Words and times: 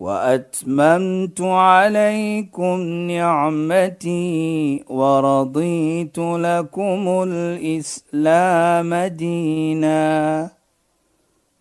وأتممت 0.00 1.40
عليكم 1.40 2.80
نعمتي 3.12 4.84
ورضيت 4.88 6.18
لكم 6.18 7.24
الإسلام 7.28 8.94
دينا. 8.94 10.50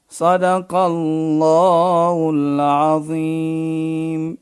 صدق 0.09 0.76
الله 0.76 2.30
العظيم. 2.34 4.38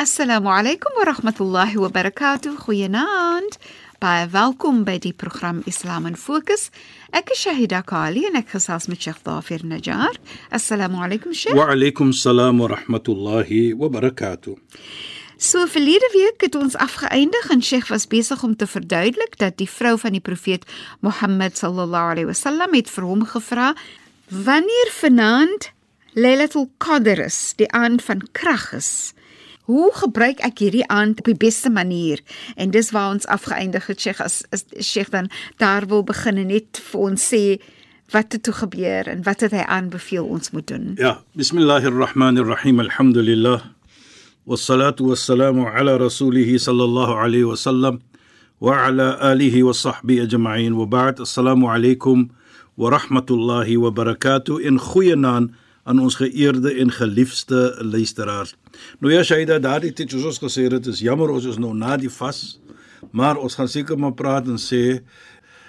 السلام 0.00 0.48
عليكم 0.48 0.90
ورحمة 1.00 1.34
الله 1.40 1.80
وبركاته. 1.80 2.56
خيانات 2.56 3.54
باي 4.02 4.28
فالكم 4.28 4.84
بدي 4.84 5.16
برنامج 5.22 5.62
إسلام 5.68 6.12
فوكس 6.12 6.70
Ek 7.12 7.28
is 7.28 7.42
Shahida 7.44 7.82
Kali 7.84 8.22
en 8.24 8.38
ek 8.38 8.54
gesels 8.54 8.86
met 8.88 9.02
Sheikh 9.04 9.18
Dafir 9.26 9.60
Najjar. 9.68 10.14
Assalamu 10.48 11.02
alaykum 11.04 11.34
Sheikh. 11.36 11.52
Wa 11.52 11.66
alaykum 11.74 12.08
salaam 12.16 12.62
wa 12.64 12.70
rahmatullahi 12.72 13.74
wa 13.76 13.90
barakatuh. 13.92 14.54
So 15.36 15.66
verlede 15.68 16.08
week 16.14 16.40
het 16.46 16.56
ons 16.56 16.72
afgeëindig 16.80 17.50
en 17.52 17.60
Sheikh 17.60 17.90
was 17.92 18.08
besig 18.08 18.40
om 18.42 18.56
te 18.56 18.64
verduidelik 18.64 19.36
dat 19.36 19.58
die 19.60 19.68
vrou 19.68 19.98
van 20.00 20.16
die 20.16 20.24
profeet 20.24 20.64
Mohammed 21.04 21.60
sallallahu 21.60 22.14
alaihi 22.14 22.30
wasallam 22.30 22.72
het 22.80 22.88
vir 22.88 23.04
hom 23.10 23.26
gevra 23.28 23.74
wanneer 24.32 24.96
vanaand 24.96 25.68
Lailatul 26.16 26.70
Qadr 26.80 27.26
is, 27.26 27.52
die 27.60 27.68
aand 27.76 28.00
van 28.08 28.24
krag 28.32 28.70
is. 28.72 29.12
Hoe 29.72 29.88
gebruik 29.96 30.42
ek 30.44 30.60
hierdie 30.60 30.84
aand 30.92 31.22
op 31.22 31.28
die 31.30 31.38
beste 31.38 31.70
manier? 31.72 32.20
En 32.60 32.72
dis 32.74 32.90
waar 32.92 33.14
ons 33.14 33.24
afgeëindig 33.24 33.86
het 33.88 34.00
Sheikh 34.04 34.20
as, 34.20 34.42
as 34.52 34.66
Sheikh 34.76 35.08
dan 35.14 35.30
daar 35.62 35.86
wil 35.88 36.04
begin 36.04 36.36
en 36.42 36.50
net 36.52 36.80
vir 36.90 37.06
ons 37.08 37.28
sê 37.32 37.56
wat 38.12 38.36
het 38.36 38.42
toe 38.44 38.52
gebeur 38.52 39.08
en 39.08 39.22
wat 39.24 39.40
het 39.40 39.54
hy 39.56 39.64
aanbeveel 39.64 40.28
ons 40.28 40.52
moet 40.52 40.66
doen. 40.68 40.92
Ja, 41.00 41.22
bismillahirrahmanirrahim. 41.40 42.84
Alhamdulillah. 42.84 43.62
Wassalatu 44.44 45.08
wassalamu 45.08 45.64
ala 45.70 45.96
rasulih 45.96 46.52
sallallahu 46.58 47.16
alayhi 47.16 47.48
wa 47.48 47.56
sallam 47.56 48.02
wa 48.60 48.76
ala 48.84 49.16
alihi 49.32 49.64
wa 49.64 49.72
sahbihi 49.72 50.26
ajma'in. 50.28 50.76
Wa 50.76 50.84
ba'd. 50.84 51.24
Assalamu 51.24 51.72
alaykum 51.72 52.28
wa 52.76 52.92
rahmatullahi 52.92 53.80
wa 53.80 53.88
barakatuh. 53.88 54.60
In 54.60 54.76
goeie 54.76 55.16
naam 55.16 55.54
aan 55.82 55.98
ons 55.98 56.14
geëerde 56.14 56.74
en 56.82 56.92
geliefde 56.94 57.60
luisteraars. 57.82 58.54
Nou 59.00 59.12
ja, 59.12 59.22
Shaida, 59.26 59.58
daardie 59.58 59.92
tyd 59.92 60.14
soos 60.14 60.28
ons 60.30 60.42
gesê 60.42 60.68
het, 60.70 60.86
is 60.86 61.02
jammer 61.02 61.32
ons 61.34 61.46
is 61.50 61.58
nou 61.58 61.72
na 61.74 61.96
die 61.98 62.10
vas, 62.10 62.60
maar 63.10 63.40
ons 63.40 63.58
gaan 63.58 63.68
seker 63.68 63.98
maar 63.98 64.14
praat 64.14 64.46
en 64.48 64.60
sê 64.62 65.02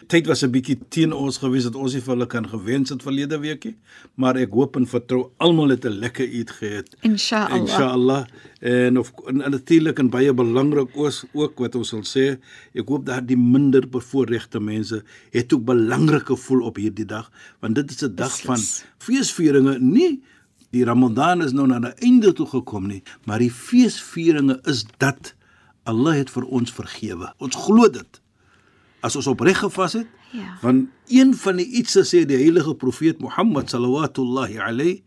tyd 0.08 0.28
was 0.28 0.44
'n 0.44 0.52
bietjie 0.52 0.78
teen 0.90 1.14
ons 1.14 1.38
gewees 1.38 1.64
dat 1.64 1.76
ons 1.76 1.94
nie 1.94 2.02
vir 2.02 2.14
hulle 2.14 2.28
kan 2.28 2.48
gewens 2.50 2.90
het 2.90 3.02
verlede 3.04 3.40
weekie, 3.40 3.76
maar 4.16 4.36
ek 4.38 4.52
hoop 4.52 4.76
en 4.76 4.86
vertrou 4.88 5.32
almal 5.38 5.70
het 5.70 5.86
'n 5.86 6.00
lekker 6.00 6.28
eet 6.28 6.52
gehad. 6.52 6.88
Inshallah. 7.02 7.58
Inshallah. 7.58 8.26
En 8.60 8.98
of 8.98 9.12
en, 9.28 9.42
en 9.42 9.52
natuurlik 9.52 10.00
en 10.00 10.10
baie 10.10 10.34
belangrik 10.34 10.90
ook 10.96 11.24
ook 11.34 11.60
wat 11.60 11.76
ons 11.76 11.90
sal 11.90 12.04
sê, 12.04 12.40
ek 12.74 12.88
hoop 12.88 13.06
dat 13.06 13.28
die 13.28 13.38
minder 13.38 13.90
bevoorregte 13.90 14.60
mense 14.60 15.04
het 15.32 15.54
ook 15.54 15.66
belangrik 15.66 16.26
gevoel 16.26 16.62
op 16.62 16.76
hierdie 16.76 17.06
dag, 17.06 17.32
want 17.60 17.76
dit 17.76 17.92
is 17.92 18.04
'n 18.04 18.16
dag 18.16 18.42
van 18.42 18.60
feesvieringe, 18.98 19.80
nie 19.80 20.22
die 20.72 20.84
Ramadan 20.84 21.42
is 21.42 21.52
nou 21.52 21.68
na 21.68 21.80
'n 21.80 21.94
einde 22.00 22.34
toe 22.34 22.48
gekom 22.48 22.88
nie, 22.88 23.04
maar 23.26 23.40
die 23.40 23.52
feesvieringe 23.52 24.60
is 24.66 24.86
dat 24.98 25.34
Allah 25.84 26.16
het 26.16 26.30
vir 26.30 26.46
ons 26.46 26.72
vergewe. 26.72 27.34
Ons 27.38 27.56
glo 27.56 27.90
dit 27.90 28.22
as 29.04 29.18
ons 29.20 29.28
opreg 29.28 29.60
gevas 29.60 29.98
het. 30.00 30.08
Ja. 30.34 30.58
Want 30.62 30.88
een 31.12 31.34
van 31.38 31.60
die 31.60 31.68
iets 31.80 31.98
sê 32.10 32.24
die 32.26 32.40
heilige 32.40 32.76
profeet 32.80 33.20
Mohammed 33.22 33.70
sallallahu 33.70 34.60
alayhi 34.64 35.04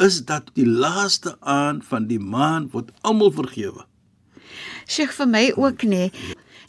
is 0.00 0.22
dat 0.24 0.50
die 0.56 0.66
laaste 0.66 1.36
aand 1.40 1.84
van 1.84 2.06
die 2.08 2.20
maand 2.20 2.72
word 2.72 2.90
almal 3.02 3.32
vergewe. 3.34 3.84
Sheikh 4.88 5.12
vir 5.18 5.28
my 5.28 5.44
ook 5.56 5.84
nê. 5.86 6.10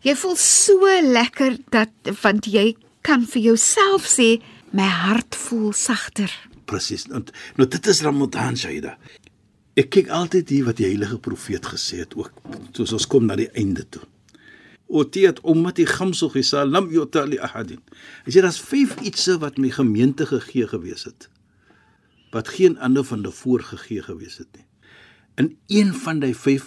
Jy 0.03 0.15
voel 0.19 0.35
so 0.39 0.89
lekker 1.01 1.57
dat 1.71 1.93
want 2.21 2.49
jy 2.51 2.73
kan 3.05 3.23
vir 3.27 3.41
jouself 3.53 4.07
sê 4.09 4.41
my 4.75 4.87
hart 4.87 5.35
voel 5.35 5.71
sagter. 5.77 6.31
Presies. 6.67 7.07
Nou, 7.07 7.23
nou 7.59 7.67
dit 7.67 7.87
is 7.87 8.01
Ramadan 8.03 8.57
Shaida. 8.59 8.97
Ek 9.79 9.89
kyk 9.95 10.11
altyd 10.13 10.51
hier 10.53 10.67
wat 10.67 10.77
die 10.77 10.89
heilige 10.89 11.17
profeet 11.23 11.65
gesê 11.71 12.03
het 12.03 12.17
ook 12.19 12.33
soos 12.75 12.93
ons 12.93 13.07
kom 13.09 13.25
na 13.29 13.37
die 13.39 13.49
einde 13.57 13.85
toe. 13.89 14.03
Otiyat 14.93 15.39
ummati 15.49 15.85
khamsu 15.89 16.29
khisal 16.29 16.69
lam 16.69 16.91
yuta 16.93 17.25
li 17.25 17.39
ahadin. 17.41 17.79
As 18.27 18.35
jy 18.35 18.43
daar's 18.45 18.59
vyf 18.61 18.93
ietsse 19.01 19.39
wat 19.41 19.57
my 19.57 19.71
gemeente 19.73 20.27
gegee 20.29 20.67
gewees 20.69 21.07
het 21.09 21.29
wat 22.33 22.47
geen 22.49 22.79
ander 22.81 23.03
van 23.05 23.21
tevore 23.21 23.61
gegee 23.63 24.01
gewees 24.01 24.39
het 24.41 24.47
nie. 24.57 24.63
In 25.37 25.51
een 25.69 25.91
van 25.93 26.17
die 26.23 26.33
vyf 26.33 26.63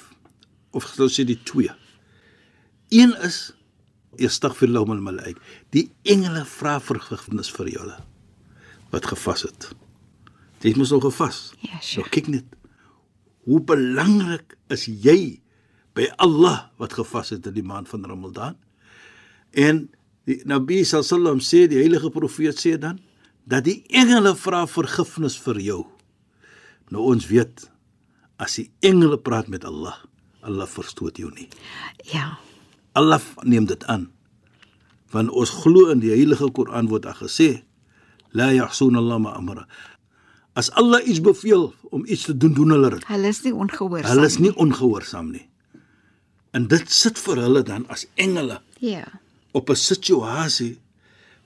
of 0.71 0.87
sou 0.95 1.09
sê 1.11 1.25
die 1.27 1.39
twee. 1.43 1.73
Een 2.95 3.15
is 3.27 3.51
Astaghfirullah 4.23 4.87
wal 4.89 5.03
malaik. 5.03 5.41
Die 5.75 5.89
engele 6.09 6.45
vra 6.49 6.77
vergifnis 6.81 7.51
vir 7.53 7.69
julle 7.75 7.97
wat 8.95 9.09
gevas 9.11 9.43
het. 9.49 9.67
Jy 10.63 10.73
moet 10.79 10.91
nog 10.95 11.03
gevas. 11.09 11.41
Ja, 11.61 11.73
Nou 11.75 11.83
Sheikh. 11.83 12.11
kyk 12.15 12.29
net 12.33 12.47
hoe 13.47 13.59
belangrik 13.61 14.55
is 14.73 14.87
jy 14.87 15.41
by 15.97 16.09
Allah 16.21 16.69
wat 16.81 16.93
gevas 16.97 17.33
het 17.33 17.47
in 17.49 17.57
die 17.57 17.65
maand 17.65 17.89
van 17.89 18.05
Ramadan. 18.05 18.57
En 19.57 19.87
die 20.29 20.43
Nabi 20.45 20.83
sallam 20.85 21.41
sê 21.41 21.65
die 21.71 21.81
heilige 21.81 22.11
profeet 22.13 22.61
sê 22.61 22.77
dan 22.81 23.01
dat 23.47 23.65
die 23.65 23.81
engele 23.95 24.35
vra 24.37 24.67
vergifnis 24.69 25.39
vir 25.41 25.61
jou. 25.63 25.83
Nou 26.93 27.07
ons 27.15 27.29
weet 27.31 27.65
as 28.43 28.59
die 28.61 28.69
engele 28.85 29.17
praat 29.17 29.49
met 29.49 29.65
Allah, 29.65 29.97
Allah 30.45 30.69
verstoot 30.69 31.17
jou 31.19 31.31
nie. 31.33 31.49
Ja. 32.13 32.37
Allah 32.99 33.23
neem 33.45 33.67
dit 33.71 33.85
aan. 33.89 34.11
Want 35.15 35.31
ons 35.31 35.53
glo 35.63 35.89
in 35.95 36.03
die 36.03 36.13
heilige 36.13 36.51
Koran 36.53 36.91
word 36.91 37.07
daar 37.07 37.17
gesê 37.17 37.63
la 38.37 38.51
yahsun 38.53 38.99
Allah 38.99 39.23
ma 39.23 39.37
amara. 39.39 39.65
As 40.57 40.69
Allah 40.73 41.01
iets 41.05 41.21
beveel 41.21 41.71
om 41.93 42.05
iets 42.05 42.27
te 42.29 42.37
doen, 42.37 42.53
doen 42.57 42.73
hulle 42.75 42.91
dit. 42.97 43.05
Hulle 43.09 43.29
is 43.29 43.43
nie 43.45 43.53
ongehoorsaam. 43.55 44.11
Hulle 44.11 44.27
is 44.27 44.39
nie 44.41 44.53
ongehoorsaam 44.57 45.31
nie. 45.33 45.47
En 46.57 46.67
dit 46.71 46.91
sit 46.93 47.19
vir 47.21 47.37
hulle 47.45 47.63
dan 47.67 47.85
as 47.93 48.07
engele 48.17 48.61
Ja. 48.81 49.05
op 49.53 49.71
'n 49.71 49.77
situasie 49.77 50.79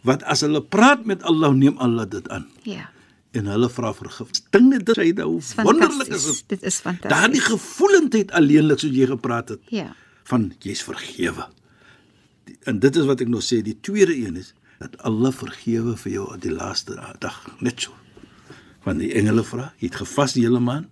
wat 0.06 0.22
as 0.22 0.40
hulle 0.40 0.62
praat 0.62 1.04
met 1.04 1.22
Allah 1.22 1.52
neem 1.52 1.78
Allah 1.78 2.08
dit 2.08 2.28
aan 2.28 2.46
Ja. 2.62 2.90
en 3.32 3.46
hulle 3.46 3.68
vra 3.70 3.92
vergifnis. 3.94 4.42
Dink 4.50 4.68
net 4.72 4.86
dit 4.86 4.96
hy 4.96 5.12
hoe 5.22 5.38
Dis 5.40 5.54
wonderlik 5.54 6.08
is 6.08 6.24
dit. 6.24 6.44
Dit 6.48 6.62
is 6.62 6.78
fantasties. 6.80 7.10
Daardie 7.18 7.40
gevoelendheid 7.40 8.30
alleenlik 8.32 8.78
soos 8.78 8.90
jy 8.94 9.06
gepraat 9.06 9.48
het 9.48 9.60
Ja. 9.68 9.94
van 10.24 10.52
jy's 10.58 10.82
vergewe. 10.82 11.46
Die- 12.44 12.58
En 12.64 12.78
dit 12.78 12.96
is 12.96 13.04
wat 13.04 13.20
ek 13.20 13.28
nou 13.28 13.40
sê, 13.42 13.62
die 13.62 13.78
tweede 13.80 14.16
een 14.16 14.36
is 14.36 14.54
dat 14.78 14.98
Allah 15.02 15.32
vergewe 15.32 15.96
vir 15.96 16.12
jou 16.12 16.34
op 16.34 16.40
die 16.40 16.50
laaste 16.52 16.94
dag, 17.18 17.50
net 17.60 17.80
so. 17.80 17.90
Want 18.84 18.98
die 18.98 19.12
engele 19.14 19.44
vra, 19.44 19.72
jy 19.78 19.86
het 19.88 19.96
gevas 19.96 20.32
die 20.32 20.42
hele 20.44 20.60
maand 20.60 20.86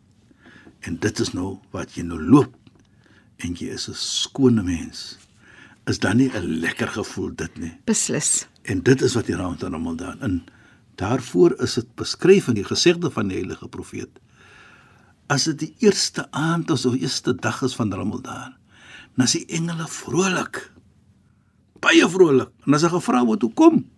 en 0.80 0.96
dit 1.00 1.20
is 1.20 1.32
nou 1.32 1.58
wat 1.72 1.94
jy 1.94 2.02
nou 2.02 2.20
loop 2.22 2.54
en 3.44 3.54
jy 3.54 3.70
is 3.74 3.88
'n 3.88 3.94
skone 3.94 4.62
mens. 4.62 5.18
Is 5.86 5.98
dan 5.98 6.16
nie 6.16 6.30
'n 6.30 6.60
lekker 6.60 6.88
gevoel 6.88 7.34
dit 7.34 7.58
nie? 7.58 7.72
Beslis. 7.84 8.46
En 8.62 8.82
dit 8.82 9.02
is 9.02 9.14
wat 9.14 9.26
die 9.26 9.36
raam 9.36 9.58
van 9.58 9.72
Ramadan 9.72 10.20
in 10.22 10.42
daarvoor 10.94 11.54
is 11.62 11.74
dit 11.74 11.94
beskryf 11.94 12.48
in 12.48 12.54
die 12.54 12.64
gesegde 12.64 13.10
van 13.10 13.28
die 13.28 13.36
heilige 13.38 13.68
profeet. 13.68 14.10
As 15.28 15.44
dit 15.44 15.58
die 15.58 15.74
eerste 15.78 16.26
aand 16.30 16.70
of 16.70 16.84
eerste 16.84 17.34
dag 17.34 17.62
is 17.62 17.74
van 17.74 17.92
Ramadan, 17.92 18.56
dan 19.16 19.26
is 19.26 19.32
die 19.32 19.46
engele 19.46 19.86
vrolik. 19.88 20.72
Baie 21.80 22.08
vrolik. 22.08 22.50
En 22.66 22.74
as 22.74 22.82
'n 22.82 22.90
gevra 22.90 23.24
word 23.24 23.42
hoe 23.42 23.54
kom? 23.54 23.90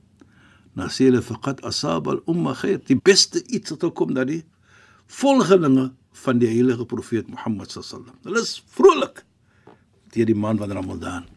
Dan 0.74 0.88
sê 0.88 1.08
hulle 1.08 1.22
faqat 1.22 1.64
asaba 1.64 2.10
al-umma 2.10 2.54
khair. 2.54 2.80
Die 2.86 3.00
beste 3.02 3.42
iets 3.46 3.70
wat 3.70 3.94
kom 3.94 4.14
dat 4.14 4.26
die 4.26 4.44
volgelinge 5.06 5.92
van 6.12 6.38
die 6.38 6.48
heilige 6.48 6.84
profeet 6.84 7.28
Mohammed 7.28 7.70
sallam. 7.70 8.14
Hulle 8.22 8.40
is 8.40 8.62
vrolik 8.66 9.24
deur 10.14 10.28
die 10.28 10.38
maand 10.38 10.60
van 10.62 10.72
Ramadan. 10.74 11.28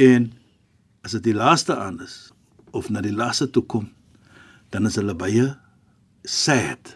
En 0.00 0.30
as 1.02 1.16
dit 1.18 1.30
die 1.30 1.36
laaste 1.36 1.76
aand 1.76 2.04
is 2.04 2.16
of 2.72 2.88
na 2.88 3.02
die 3.04 3.14
laaste 3.14 3.50
toe 3.50 3.64
kom, 3.68 3.90
dan 4.72 4.86
is 4.88 4.96
hulle 4.96 5.14
baie 5.18 5.50
sad. 6.24 6.94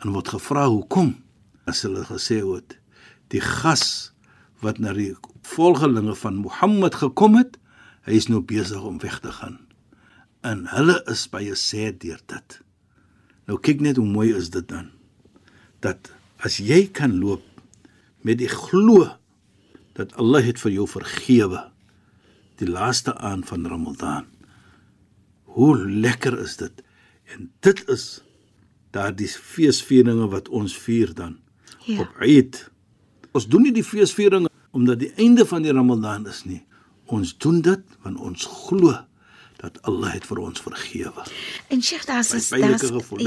En 0.00 0.14
word 0.14 0.30
gevra 0.32 0.68
hoekom? 0.70 1.16
As 1.68 1.82
hulle 1.84 2.06
gesê 2.08 2.40
word, 2.46 2.78
die 3.30 3.42
gas 3.44 4.12
wat 4.64 4.80
na 4.80 4.94
die 4.96 5.12
volgelinge 5.46 6.14
van 6.22 6.40
Mohammed 6.40 6.96
gekom 7.02 7.36
het, 7.38 7.58
hy 8.08 8.16
is 8.16 8.30
nou 8.30 8.40
besig 8.40 8.80
om 8.86 9.00
weg 9.02 9.20
te 9.20 9.32
gaan. 9.34 9.58
En 10.46 10.64
hulle 10.72 10.96
is 11.12 11.26
baie 11.28 11.54
sad 11.58 12.00
deur 12.00 12.20
dit. 12.32 12.60
Nou 13.48 13.58
kyk 13.60 13.82
net 13.84 14.00
hoe 14.00 14.08
mooi 14.08 14.30
is 14.36 14.48
dit 14.54 14.66
dan. 14.70 14.88
Dat 15.84 16.12
as 16.40 16.60
jy 16.62 16.86
kan 16.96 17.18
loop 17.20 17.44
met 18.24 18.40
die 18.40 18.48
glo 18.48 19.08
dat 19.98 20.14
Allah 20.14 20.44
het 20.46 20.60
vir 20.62 20.72
jou 20.72 20.86
vergewe 20.88 21.64
die 22.60 22.68
laaste 22.68 23.14
aan 23.16 23.44
van 23.44 23.66
Ramadan. 23.66 24.24
Hoe 25.44 25.74
lekker 25.90 26.38
is 26.38 26.56
dit? 26.60 26.82
En 27.34 27.50
dit 27.64 27.88
is 27.88 28.22
daardie 28.94 29.28
feesvieringe 29.28 30.28
wat 30.28 30.48
ons 30.48 30.76
vier 30.78 31.14
dan 31.14 31.38
Ja. 31.86 32.00
op 32.00 32.16
Eid. 32.20 32.70
Ons 33.32 33.46
doen 33.48 33.62
nie 33.62 33.72
die 33.72 33.84
feesvieringe 33.84 34.48
omdat 34.70 34.98
die 34.98 35.12
einde 35.16 35.46
van 35.46 35.62
die 35.62 35.72
Ramadan 35.72 36.26
is 36.26 36.44
nie. 36.44 36.62
Ons 37.06 37.32
doen 37.38 37.60
dit 37.60 37.80
want 38.02 38.18
ons 38.18 38.44
glo 38.46 38.94
dat 39.60 39.78
Allah 39.84 40.12
het 40.16 40.24
vir 40.24 40.38
ons 40.38 40.60
vergewe. 40.60 41.22
En 41.68 41.82
Sheikh, 41.82 42.04
daar's 42.08 42.32
is 42.32 42.48
daar's 42.48 42.82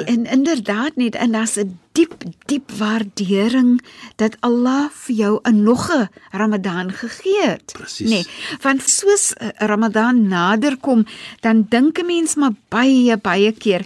en 0.06 0.26
inderdaad 0.26 0.96
net 0.96 1.16
en 1.16 1.32
daar's 1.32 1.58
'n 1.60 1.78
diep 1.92 2.14
diep 2.46 2.72
waardering 2.78 3.82
dat 4.16 4.38
Allah 4.40 4.90
vir 4.92 5.16
jou 5.16 5.40
'n 5.44 5.64
nog 5.64 5.90
'n 5.94 6.10
Ramadan 6.32 6.92
gegee 6.92 7.42
het. 7.42 7.72
Presies. 7.74 8.10
Nee, 8.10 8.26
want 8.62 8.82
soos 8.90 9.34
eh, 9.34 9.48
Ramadan 9.58 10.28
naderkom, 10.28 11.06
dan 11.42 11.66
dink 11.70 12.00
'n 12.00 12.06
mens 12.06 12.36
maar 12.36 12.54
baie 12.70 13.18
baie 13.18 13.52
keer 13.52 13.86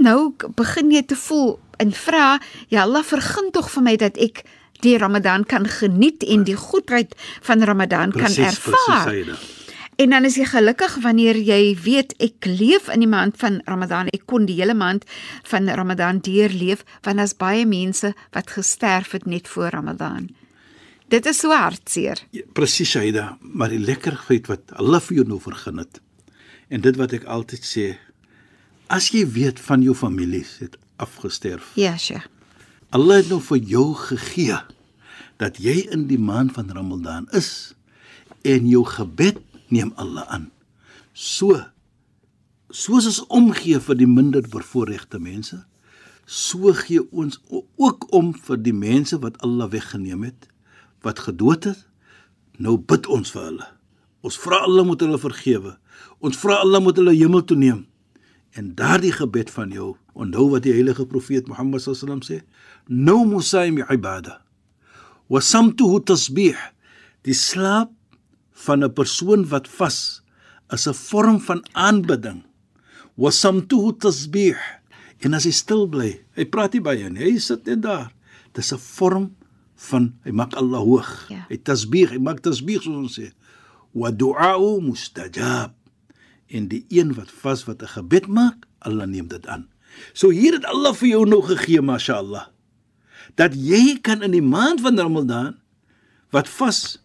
nou 0.00 0.32
k- 0.36 0.46
begin 0.54 0.90
jy 0.90 1.02
te 1.02 1.16
voel 1.16 1.58
en 1.76 1.92
vra, 1.92 2.40
ja 2.68 2.82
Allah 2.82 3.02
vergun 3.04 3.50
tog 3.50 3.70
vir 3.70 3.82
my 3.82 3.96
dat 3.96 4.16
ek 4.16 4.42
die 4.80 4.98
Ramadan 4.98 5.44
kan 5.44 5.66
geniet 5.68 6.22
en 6.22 6.44
die 6.44 6.56
goedheid 6.56 7.14
van 7.40 7.62
Ramadan 7.62 8.12
kan 8.12 8.20
Presies, 8.22 8.44
ervaar. 8.46 9.04
presies, 9.04 9.26
Saida. 9.26 9.57
En 9.98 10.10
dan 10.10 10.24
is 10.24 10.36
jy 10.38 10.44
gelukkig 10.46 10.92
wanneer 11.02 11.34
jy 11.42 11.72
weet 11.82 12.12
ek 12.22 12.46
leef 12.46 12.86
in 12.94 13.02
die 13.02 13.10
maand 13.10 13.34
van 13.40 13.56
Ramadan. 13.66 14.06
Ek 14.14 14.28
kon 14.30 14.44
die 14.46 14.54
hele 14.60 14.76
maand 14.78 15.02
van 15.50 15.66
Ramadan 15.66 16.20
deurleef 16.22 16.84
want 17.02 17.18
daar's 17.18 17.34
baie 17.34 17.64
mense 17.66 18.12
wat 18.36 18.52
gesterf 18.54 19.16
het 19.16 19.26
net 19.26 19.50
voor 19.50 19.74
Ramadan. 19.74 20.28
Dit 21.10 21.26
is 21.26 21.40
so 21.42 21.50
hartseer. 21.50 22.22
Ja, 22.30 22.44
Presies, 22.54 22.92
Saida, 22.94 23.38
maar 23.40 23.74
die 23.74 23.82
lekkerheid 23.82 24.46
wat 24.46 24.70
Allah 24.78 25.02
vir 25.02 25.18
jou 25.18 25.24
nou 25.32 25.40
vergun 25.42 25.82
het. 25.82 25.98
En 26.70 26.84
dit 26.84 27.00
wat 27.00 27.16
ek 27.18 27.26
altyd 27.26 27.66
sê, 27.66 27.88
as 28.86 29.10
jy 29.10 29.24
weet 29.26 29.58
van 29.66 29.82
jou 29.82 29.96
familie 29.98 30.44
het 30.60 30.78
afgesterf. 31.02 31.72
Ja, 31.74 31.96
Sheikh. 31.98 32.30
Allah 32.94 33.24
het 33.24 33.32
nou 33.34 33.40
vir 33.50 33.58
jou 33.66 33.88
gegee 33.98 34.62
dat 35.42 35.58
jy 35.58 35.88
in 35.90 36.06
die 36.06 36.22
maand 36.22 36.54
van 36.54 36.70
Ramadan 36.70 37.26
is 37.34 37.74
en 38.46 38.70
jou 38.70 38.84
gebed 38.86 39.42
neem 39.74 39.92
Allah 39.96 40.26
aan. 40.28 40.50
So 41.12 41.56
soos 42.68 43.08
ons 43.08 43.22
omgee 43.32 43.80
vir 43.80 43.96
die 43.96 44.08
minder 44.08 44.44
bevoorregte 44.44 45.20
mense, 45.22 45.62
so 46.28 46.72
gee 46.76 47.00
ons 47.10 47.40
ook 47.48 48.06
om 48.12 48.34
vir 48.36 48.60
die 48.60 48.76
mense 48.76 49.16
wat 49.22 49.38
Allah 49.44 49.70
weggeneem 49.72 50.26
het, 50.28 50.48
wat 51.02 51.24
gedood 51.24 51.70
het. 51.70 51.84
Nou 52.58 52.76
bid 52.76 53.06
ons 53.06 53.30
vir 53.32 53.44
hulle. 53.44 53.68
Ons 54.26 54.36
vra 54.42 54.58
Allah 54.66 54.84
moet 54.84 55.00
hulle 55.00 55.18
vergewe. 55.22 55.76
Ons 56.20 56.36
vra 56.42 56.58
Allah 56.64 56.82
moet 56.82 56.98
hulle 56.98 57.14
hemel 57.14 57.44
toe 57.46 57.56
neem. 57.56 57.84
En 58.58 58.72
daardie 58.74 59.12
gebed 59.14 59.50
van 59.54 59.70
jou, 59.72 59.92
onthou 60.18 60.48
wat 60.50 60.64
die 60.66 60.74
heilige 60.74 61.06
profeet 61.06 61.48
Mohammed 61.48 61.84
sallam 61.84 62.24
sê, 62.26 62.40
nou 62.88 63.22
musaim 63.28 63.78
ibada. 63.84 64.40
Wa 65.30 65.40
samtuhu 65.44 66.00
tasbih. 66.04 66.58
Die 67.22 67.36
slaap 67.36 67.92
van 68.64 68.84
'n 68.84 68.92
persoon 68.92 69.46
wat 69.48 69.68
vas 69.68 70.22
is 70.74 70.86
'n 70.88 70.94
vorm 70.94 71.40
van 71.40 71.60
aanbidding. 71.72 72.42
Wa 73.14 73.30
samtuhu 73.30 73.96
tasbih. 73.98 74.58
En 75.18 75.34
as 75.34 75.44
hy 75.44 75.50
stil 75.50 75.86
bly, 75.86 76.20
hy 76.36 76.44
praat 76.44 76.72
nie 76.72 76.80
baie 76.80 77.10
nie, 77.10 77.24
hy 77.24 77.38
sit 77.38 77.66
net 77.66 77.82
daar. 77.82 78.12
Dis 78.52 78.72
'n 78.72 78.78
vorm 78.78 79.36
van 79.74 80.14
hy 80.24 80.30
maak 80.30 80.54
Allah 80.54 80.82
hoog. 80.82 81.28
Ja. 81.28 81.46
Hy 81.48 81.58
tasbih, 81.62 82.10
hy 82.10 82.18
maak 82.18 82.40
tasbih 82.40 82.80
soos 82.80 82.96
ons 82.96 83.18
sê. 83.18 83.32
Wa 83.94 84.10
du'a'u 84.10 84.80
mustajab 84.80 85.74
en 86.48 86.68
die 86.68 86.84
een 86.88 87.14
wat 87.14 87.30
vas 87.30 87.64
wat 87.64 87.82
'n 87.82 87.86
gebed 87.86 88.26
maak, 88.26 88.66
Allah 88.78 89.06
neem 89.06 89.28
dit 89.28 89.46
aan. 89.46 89.68
So 90.12 90.30
hier 90.30 90.52
het 90.52 90.64
Allah 90.64 90.94
vir 90.94 91.08
jou 91.08 91.24
nou 91.26 91.42
gegee, 91.42 91.80
mashallah. 91.80 92.46
Dat 93.34 93.54
jy 93.54 93.98
kan 94.00 94.22
in 94.22 94.30
die 94.30 94.42
maand 94.42 94.80
van 94.80 94.98
Ramadan 94.98 95.58
wat 96.30 96.48
vas 96.48 96.98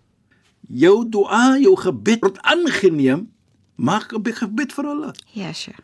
jou 0.69 1.09
dua, 1.09 1.57
jou 1.59 1.75
gebed 1.75 2.21
word 2.21 2.37
aangeneem, 2.41 3.31
maak 3.75 4.13
'n 4.13 4.23
gebed 4.23 4.73
vir 4.73 4.85
Allah. 4.85 5.13
Ja, 5.33 5.53
Sheikh. 5.53 5.79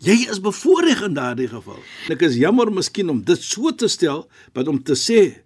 Jy 0.00 0.30
is 0.30 0.40
bevoordeel 0.40 1.04
in 1.04 1.14
daardie 1.14 1.48
geval. 1.48 1.80
Ek 2.08 2.22
is 2.22 2.38
jammer 2.40 2.72
miskien 2.72 3.10
om 3.12 3.20
dit 3.20 3.42
so 3.42 3.68
te 3.70 3.88
stel, 3.88 4.28
wat 4.56 4.68
om 4.68 4.82
te 4.82 4.96
sê 4.96 5.42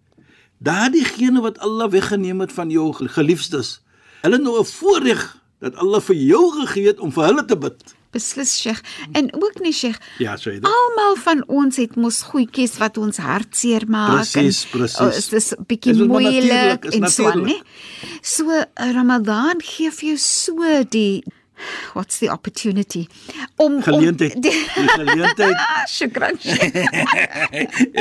daardiegene 0.62 1.42
wat 1.42 1.58
Allah 1.58 1.90
weggeneem 1.90 2.40
het 2.40 2.52
van 2.52 2.70
jou 2.70 2.92
geliefdes, 2.94 3.80
hulle 4.22 4.38
nou 4.38 4.58
'n 4.60 4.64
voorreg 4.64 5.42
dat 5.58 5.74
Allah 5.74 6.00
vir 6.00 6.16
jou 6.16 6.44
gegee 6.60 6.86
het 6.86 7.00
om 7.00 7.12
vir 7.12 7.24
hulle 7.24 7.44
te 7.44 7.56
bid. 7.56 7.94
Beslis, 8.14 8.54
Sheikh. 8.60 8.80
En 9.12 9.30
ook 9.34 9.60
nie, 9.64 9.72
Sheikh. 9.74 9.98
Ja, 10.22 10.36
sê 10.40 10.56
dit. 10.56 10.68
Almal 10.70 11.18
van 11.26 11.44
ons 11.50 11.78
het 11.82 11.96
mos 12.00 12.22
goedjies 12.30 12.78
wat 12.82 12.98
ons 13.02 13.20
hartseer 13.22 13.88
maak. 13.90 14.22
Presies, 14.22 14.64
presies. 14.72 15.00
Oh, 15.02 15.12
is 15.12 15.28
dis 15.32 15.52
'n 15.54 15.64
bietjie 15.68 15.94
maar 15.94 16.20
moeilik 16.20 16.84
en 16.94 17.08
so 17.10 17.30
aan, 17.30 17.46
né? 17.48 17.58
So 18.22 18.44
Ramadan 18.74 19.60
gee 19.62 19.90
vir 19.90 20.14
jou 20.14 20.18
so 20.18 20.84
die 20.88 21.24
what's 21.94 22.18
the 22.18 22.28
opportunity 22.32 23.06
om 23.56 23.82
Geleentheid. 23.82 24.34
om 24.36 24.40
Die 24.42 24.52
geleentheid. 24.72 25.56
Shukran. 25.94 26.38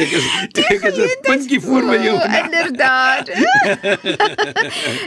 Ek 0.03 0.11
is 0.11 0.25
ek 0.53 0.83
is 0.89 0.97
'n 0.97 1.17
puntjie 1.21 1.59
voor 1.61 1.81
by 1.85 1.97
jou. 2.03 2.15
Inderdaad. 2.43 3.25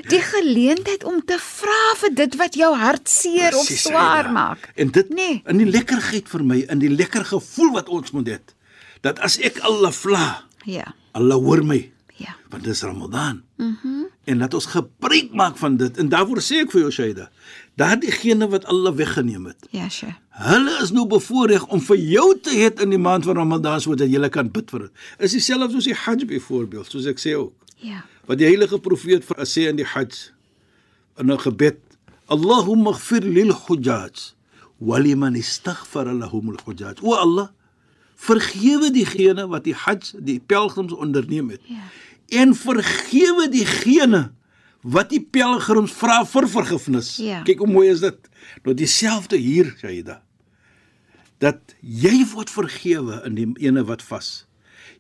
die 0.09 0.21
geleentheid 0.23 1.05
om 1.05 1.21
te 1.25 1.39
vra 1.39 1.81
vir 2.03 2.15
dit 2.15 2.37
wat 2.37 2.55
jou 2.55 2.73
hart 2.77 3.09
seer 3.09 3.57
of 3.57 3.67
swaar 3.67 4.31
maak. 4.33 4.71
En 4.77 4.91
dit 4.91 5.09
Nee. 5.17 5.43
in 5.47 5.57
die 5.59 5.71
lekkerheid 5.71 6.29
vir 6.29 6.45
my, 6.45 6.59
in 6.69 6.79
die 6.79 6.91
lekker 6.91 7.25
gevoel 7.25 7.73
wat 7.73 7.89
ons 7.89 8.11
moet 8.11 8.29
hê, 8.29 8.39
dat 9.01 9.19
as 9.19 9.39
ek 9.39 9.59
Allah 9.61 9.93
vla, 9.93 10.43
Ja. 10.67 10.95
Allah 11.13 11.37
hoor 11.39 11.63
my. 11.65 11.91
Ja. 12.17 12.37
want 12.49 12.65
dis 12.65 12.83
Ramadan. 12.83 13.43
Mhm. 13.57 13.77
Mm 13.83 14.05
en 14.27 14.39
laat 14.43 14.55
ons 14.59 14.67
gebruik 14.67 15.29
maak 15.39 15.57
van 15.57 15.77
dit 15.79 15.99
en 16.03 16.09
daarvoor 16.11 16.41
sê 16.43 16.63
ek 16.65 16.73
vir 16.75 16.81
jou 16.81 16.91
Shaida, 16.91 17.29
daardie 17.79 18.35
wat 18.51 18.65
Allah 18.65 18.95
weggeneem 18.95 19.47
het. 19.47 19.67
Ja, 19.71 19.89
Sheikh. 19.89 20.17
Hulle 20.31 20.83
is 20.83 20.91
nou 20.91 21.07
bevoordeel 21.07 21.63
om 21.71 21.81
vir 21.81 21.97
jou 21.97 22.41
te 22.43 22.51
hê 22.51 22.83
in 22.83 22.91
die 22.91 22.99
maand 22.99 23.25
van 23.25 23.37
Ramadan 23.37 23.81
sodat 23.81 24.11
jy 24.11 24.29
kan 24.29 24.51
bid 24.51 24.71
vir 24.71 24.81
dit. 24.81 24.91
Is 25.19 25.33
dieselfde 25.33 25.71
soos 25.71 25.85
die 25.85 25.95
Hajj 25.95 26.27
byvoorbeeld, 26.27 26.91
soos 26.91 27.07
ek 27.07 27.23
sê 27.23 27.37
ook. 27.39 27.55
Ja. 27.79 28.03
Wat 28.27 28.39
die 28.39 28.49
heilige 28.49 28.79
profeet 28.83 29.25
vir 29.25 29.47
sê 29.47 29.69
in 29.71 29.77
die 29.77 29.87
Hajj 29.87 30.33
in 31.19 31.31
'n 31.31 31.39
gebed, 31.39 31.79
Allahumma 32.27 32.91
ighfir 32.91 33.23
lil 33.23 33.53
hujjaj 33.55 34.35
wa 34.79 34.99
liman 34.99 35.37
istaghfara 35.37 36.13
lahum 36.13 36.51
al 36.51 36.59
hujjaj. 36.67 36.99
O 37.03 37.15
Allah, 37.15 37.53
vergewe 38.17 38.91
diegene 38.91 39.47
wat 39.53 39.67
die 39.69 39.75
Hajj, 39.77 40.17
die 40.25 40.41
pelgrims 40.41 40.93
onderneem 40.93 41.51
het. 41.55 41.61
Ja. 41.69 41.85
En 42.43 42.55
vergewe 42.57 43.49
diegene 43.53 44.31
wat 44.81 45.11
die 45.13 45.21
pelgrims 45.21 45.93
vra 45.95 46.23
vir 46.27 46.49
vergifnis. 46.49 47.17
Ja. 47.23 47.43
Kyk 47.47 47.63
hoe 47.63 47.71
mooi 47.71 47.89
is 47.93 48.03
dit. 48.05 48.31
Nou 48.65 48.75
dieselfde 48.75 49.39
hier, 49.41 49.75
Shaida. 49.81 50.23
Dat 51.43 51.77
jy 51.81 52.25
word 52.33 52.51
vergewe 52.51 53.21
in 53.29 53.37
die 53.37 53.49
ene 53.69 53.85
wat 53.87 54.03
vas. 54.07 54.47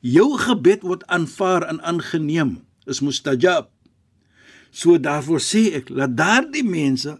Jou 0.04 0.36
gebed 0.38 0.84
word 0.84 1.06
aanvaar 1.08 1.64
en 1.70 1.80
aangeneem. 1.82 2.58
Is 2.86 3.00
mustajab. 3.00 3.70
So 4.70 5.00
daarvoor 5.00 5.40
sê 5.40 5.70
ek, 5.80 5.88
laat 5.88 6.18
daardie 6.18 6.66
mense 6.66 7.16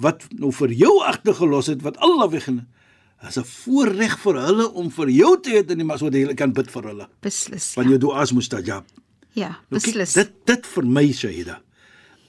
wat 0.00 0.24
nou 0.32 0.50
vir 0.52 0.72
jou 0.76 0.94
agtergelos 1.04 1.68
het 1.72 1.84
wat 1.84 2.00
Allah 2.04 2.30
weggeneem 2.32 2.66
as 3.22 3.36
'n 3.38 3.44
voorreg 3.44 4.18
vir 4.18 4.34
hulle 4.34 4.68
om 4.74 4.90
vir 4.90 5.08
jou 5.10 5.40
te 5.40 5.50
hê 5.50 5.70
in 5.70 5.78
die 5.78 5.84
mas 5.84 6.00
wat 6.00 6.12
jy 6.14 6.34
kan 6.34 6.52
bid 6.52 6.70
vir 6.70 6.82
hulle. 6.82 7.08
Beslis. 7.22 7.74
Want 7.74 7.88
Ja, 7.88 7.90
jou 7.96 7.98
duas 7.98 8.32
mustajab. 8.32 8.84
ja 9.34 9.48
kyk, 9.48 9.68
beslis. 9.70 10.12
dit 10.14 10.32
dit 10.46 10.66
vir 10.66 10.84
my 10.86 11.12
Shaida 11.12 11.60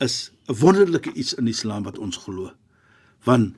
is 0.02 0.32
'n 0.50 0.54
wonderlike 0.56 1.14
iets 1.14 1.34
in 1.34 1.48
Islam 1.48 1.84
wat 1.84 1.98
ons 1.98 2.18
glo. 2.18 2.52
Want 3.26 3.56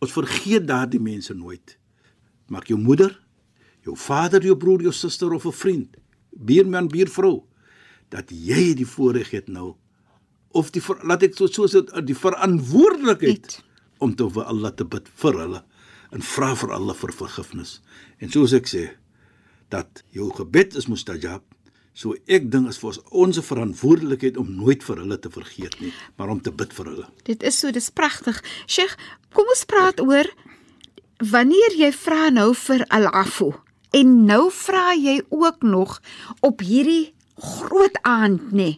ons 0.00 0.12
vergeet 0.12 0.66
daardie 0.66 1.00
mense 1.00 1.34
nooit. 1.34 1.76
Maak 2.48 2.66
jou 2.68 2.78
moeder, 2.78 3.20
jou 3.84 3.96
vader, 3.96 4.42
jou 4.42 4.56
broer, 4.56 4.80
jou 4.82 4.92
suster 4.92 5.32
of 5.32 5.44
'n 5.46 5.52
vriend, 5.52 5.96
buurman, 6.32 6.88
buurvrou 6.88 7.42
dat 8.08 8.30
jy 8.30 8.74
die 8.74 8.86
voorreg 8.86 9.30
het 9.30 9.48
nou 9.48 9.74
of 10.52 10.70
die 10.72 10.82
laat 11.04 11.22
ek 11.22 11.34
so 11.36 11.46
so 11.46 11.66
die 12.04 12.14
verantwoordelikheid 12.14 13.46
Het. 13.46 13.62
om 13.98 14.14
te 14.14 14.28
vir 14.30 14.44
Allah 14.44 14.72
te 14.74 14.84
bid 14.84 15.08
vir 15.14 15.32
hulle 15.32 15.62
en 16.10 16.22
vra 16.22 16.54
vir 16.58 16.74
Allah 16.74 16.96
vir 16.98 17.14
vergifnis. 17.14 17.78
En 18.20 18.32
soos 18.32 18.54
ek 18.56 18.68
sê 18.70 18.84
dat 19.70 20.02
jou 20.14 20.30
gebed 20.34 20.74
is 20.78 20.88
mustajab 20.90 21.44
So 22.00 22.14
ek 22.30 22.46
dink 22.52 22.70
is 22.70 22.78
vir 22.80 22.92
ons 22.92 23.00
ons 23.10 23.40
verantwoordelikheid 23.44 24.38
om 24.40 24.50
nooit 24.60 24.84
vir 24.86 25.02
hulle 25.02 25.18
te 25.20 25.30
vergeet 25.32 25.74
nie, 25.82 25.90
maar 26.16 26.30
om 26.32 26.38
te 26.40 26.52
bid 26.54 26.72
vir 26.76 26.92
hulle. 26.92 27.08
Dit 27.26 27.42
is 27.46 27.58
so, 27.58 27.72
dis 27.74 27.90
pragtig. 27.90 28.38
Sheikh, 28.70 28.94
kom 29.34 29.50
ons 29.50 29.66
praat 29.68 30.00
oor 30.00 30.28
wanneer 31.20 31.76
jy 31.76 31.90
vra 31.92 32.30
nou 32.32 32.52
vir 32.56 32.86
al-afu 32.94 33.50
en 33.98 34.14
nou 34.24 34.46
vra 34.54 34.94
jy 34.94 35.18
ook 35.34 35.66
nog 35.66 35.98
op 36.46 36.62
hierdie 36.64 37.10
groot 37.36 37.98
aand 38.06 38.54
nê. 38.56 38.70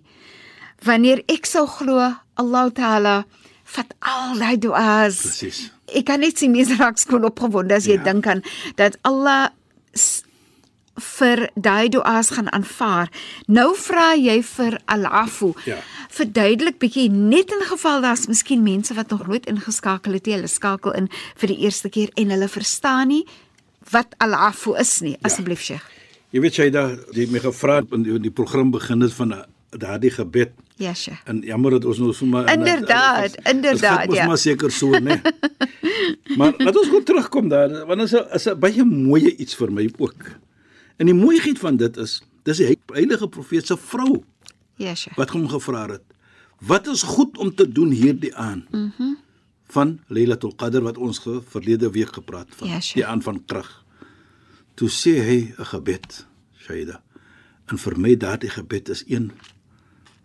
Wanneer 0.83 1.23
ek 1.31 1.47
sou 1.47 1.67
glo 1.69 2.01
Allah 2.41 2.73
Taala 2.75 3.17
vat 3.77 3.95
al 4.01 4.41
daai 4.41 4.57
duas. 4.59 5.21
Presies. 5.23 5.67
Ek 5.95 6.05
kan 6.09 6.21
net 6.21 6.39
sien 6.39 6.53
mense 6.53 6.77
raak 6.79 6.99
skoon 6.99 7.25
opgewonde 7.29 7.75
as 7.75 7.87
jy 7.87 7.99
Ja. 7.99 8.03
dink 8.13 8.27
aan 8.27 8.43
dat 8.77 8.97
Allah 9.03 9.51
vir 11.17 11.49
daai 11.57 11.89
duas 11.89 12.31
gaan 12.37 12.51
aanvaar. 12.53 13.09
Nou 13.49 13.73
vra 13.77 14.13
jy 14.15 14.43
vir 14.45 14.77
al-afu. 14.93 15.53
Ja. 15.65 15.79
Verduidelik 16.13 16.79
bietjie 16.83 17.09
net 17.11 17.51
in 17.55 17.63
geval 17.65 18.03
daar's 18.05 18.27
miskien 18.29 18.63
mense 18.63 18.95
wat 18.95 19.09
nog 19.11 19.27
nooit 19.27 19.47
ingeskakel 19.49 20.13
het. 20.13 20.27
Hulle 20.29 20.47
skakel 20.53 20.93
in 20.93 21.09
vir 21.41 21.49
die 21.49 21.59
eerste 21.65 21.89
keer 21.89 22.11
en 22.21 22.31
hulle 22.35 22.49
verstaan 22.49 23.09
nie 23.09 23.25
wat 23.91 24.13
al-afu 24.19 24.77
is 24.79 25.01
nie. 25.01 25.17
Asseblief 25.23 25.61
Sheikh. 25.65 25.89
Jy 26.33 26.41
weet 26.41 26.57
jy 26.61 26.69
daar 26.71 26.93
jy 27.13 27.25
het 27.27 27.33
my 27.33 27.41
gevra 27.45 27.81
in 27.93 28.05
die, 28.07 28.19
die 28.29 28.31
program 28.31 28.71
begin 28.73 29.01
het 29.05 29.13
van 29.17 29.33
uh, 29.33 29.43
daardie 29.73 30.11
gebed 30.13 30.53
Ja, 30.83 30.95
Sheikh. 30.95 31.21
en 31.31 31.41
jammer 31.47 31.71
dat 31.77 31.85
ons 31.85 31.99
nou 32.03 32.13
so 32.13 32.27
maar 32.27 32.49
Inderdaad, 32.53 33.37
inderdaad, 33.47 34.09
Ons 34.09 34.17
ja. 34.19 34.27
maar 34.27 34.39
seker 34.39 34.71
so, 34.75 34.91
né? 34.99 35.21
maar 36.39 36.55
laat 36.59 36.77
ons 36.81 36.89
gou 36.91 37.03
terugkom 37.07 37.49
daar 37.53 37.71
want 37.87 38.01
is 38.03 38.13
'n 38.19 38.27
is 38.35 38.47
'n 38.51 38.59
baie 38.59 38.85
mooi 38.85 39.35
iets 39.37 39.55
vir 39.55 39.71
my 39.73 39.87
ook. 39.99 40.23
En 40.99 41.07
die 41.07 41.15
mooiheid 41.15 41.59
van 41.59 41.77
dit 41.77 41.97
is 41.97 42.23
dis 42.45 42.57
die 42.57 42.79
heilige 42.93 43.29
profeet 43.29 43.67
se 43.67 43.77
vrou 43.77 44.23
Ja, 44.77 44.95
Sheikh. 44.95 45.17
wat 45.17 45.31
hom 45.31 45.49
gevra 45.49 45.87
het. 45.89 46.03
Wat 46.61 46.87
is 46.87 47.03
goed 47.03 47.39
om 47.39 47.55
te 47.55 47.67
doen 47.73 47.91
hierdie 47.91 48.35
aan? 48.37 48.67
Mhm. 48.71 48.91
Mm 48.99 49.17
van 49.73 50.01
Lailatul 50.13 50.53
Qadr 50.55 50.83
wat 50.85 50.99
ons 50.99 51.19
ge, 51.19 51.41
verlede 51.49 51.91
week 51.91 52.13
gepraat 52.13 52.47
van. 52.51 52.69
Ja, 52.69 52.81
sure. 52.81 52.95
die 53.01 53.07
aan 53.07 53.23
van 53.23 53.45
krag. 53.47 53.85
Toe 54.75 54.89
sê 54.89 55.13
hy 55.25 55.55
'n 55.59 55.65
gebed, 55.65 56.27
Shaida. 56.61 57.01
En 57.73 57.79
vir 57.79 57.99
my 57.99 58.17
daardie 58.17 58.51
gebed 58.51 58.89
is 58.89 59.05
een 59.09 59.33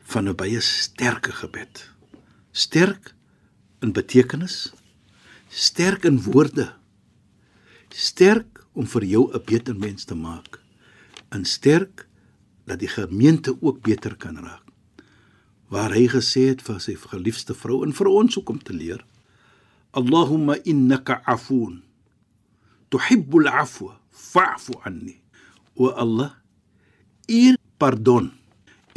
van 0.08 0.28
'n 0.30 0.36
baie 0.36 0.60
sterke 0.60 1.32
gebed. 1.32 1.90
Sterk 2.52 3.16
in 3.80 3.92
betekenis, 3.92 4.74
sterk 5.50 6.04
in 6.04 6.22
woorde. 6.22 6.74
Sterk 7.90 8.66
om 8.74 8.88
vir 8.88 9.04
jou 9.04 9.34
'n 9.34 9.44
beter 9.46 9.76
mens 9.76 10.04
te 10.04 10.16
maak. 10.16 10.60
En 11.30 11.46
sterk 11.46 12.08
dat 12.66 12.80
die 12.80 12.88
gemeente 12.88 13.58
ook 13.62 13.82
beter 13.82 14.16
kan 14.16 14.38
raak. 14.38 14.64
Waar 15.68 15.92
hy 15.92 16.08
gesê 16.08 16.48
het 16.48 16.62
vir 16.62 16.80
sy 16.80 16.96
geliefde 16.96 17.54
vrou 17.54 17.84
en 17.84 17.94
vir 17.94 18.08
ons 18.08 18.38
ook 18.38 18.50
om 18.50 18.64
te 18.64 18.74
leer. 18.74 19.06
Allahumma 19.92 20.56
innaka 20.64 21.22
afoon 21.26 21.84
tuhibbul 22.90 23.48
afwa 23.48 24.00
fa'fu 24.10 24.74
anni. 24.84 25.22
O 25.76 25.90
Allah, 25.90 26.32
U 27.30 27.56
pardon 27.78 28.37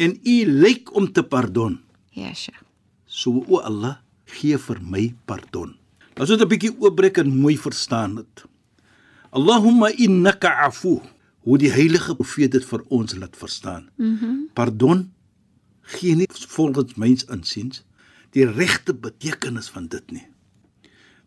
en 0.00 0.16
U 0.24 0.36
lyk 0.64 0.94
om 0.96 1.06
te 1.12 1.22
pardon. 1.22 1.78
Ja, 2.16 2.32
Sheikh. 2.34 2.62
So 3.06 3.44
o 3.48 3.60
Allah, 3.66 3.98
gee 4.30 4.56
vir 4.58 4.80
my 4.82 5.04
pardon. 5.26 5.74
Ons 6.20 6.30
moet 6.30 6.40
'n 6.42 6.48
bietjie 6.48 6.74
oopbreek 6.78 7.18
en 7.18 7.30
mooi 7.40 7.56
verstaan 7.58 8.16
dit. 8.16 8.44
Allahumma 9.32 9.88
innaka 9.96 10.48
afu. 10.66 11.00
Hoe 11.44 11.58
die 11.58 11.70
heilige 11.72 12.14
profeet 12.14 12.52
dit 12.52 12.64
vir 12.64 12.82
ons 12.88 13.14
laat 13.16 13.36
verstaan. 13.36 13.88
Mhm. 13.96 14.24
Mm 14.24 14.48
pardon 14.54 15.10
gee 15.90 16.14
nie 16.16 16.26
volgens 16.30 16.94
myns 16.94 17.24
insiens 17.32 17.82
die 18.34 18.44
regte 18.46 18.94
betekenis 18.94 19.68
van 19.70 19.86
dit 19.90 20.10
nie. 20.14 20.26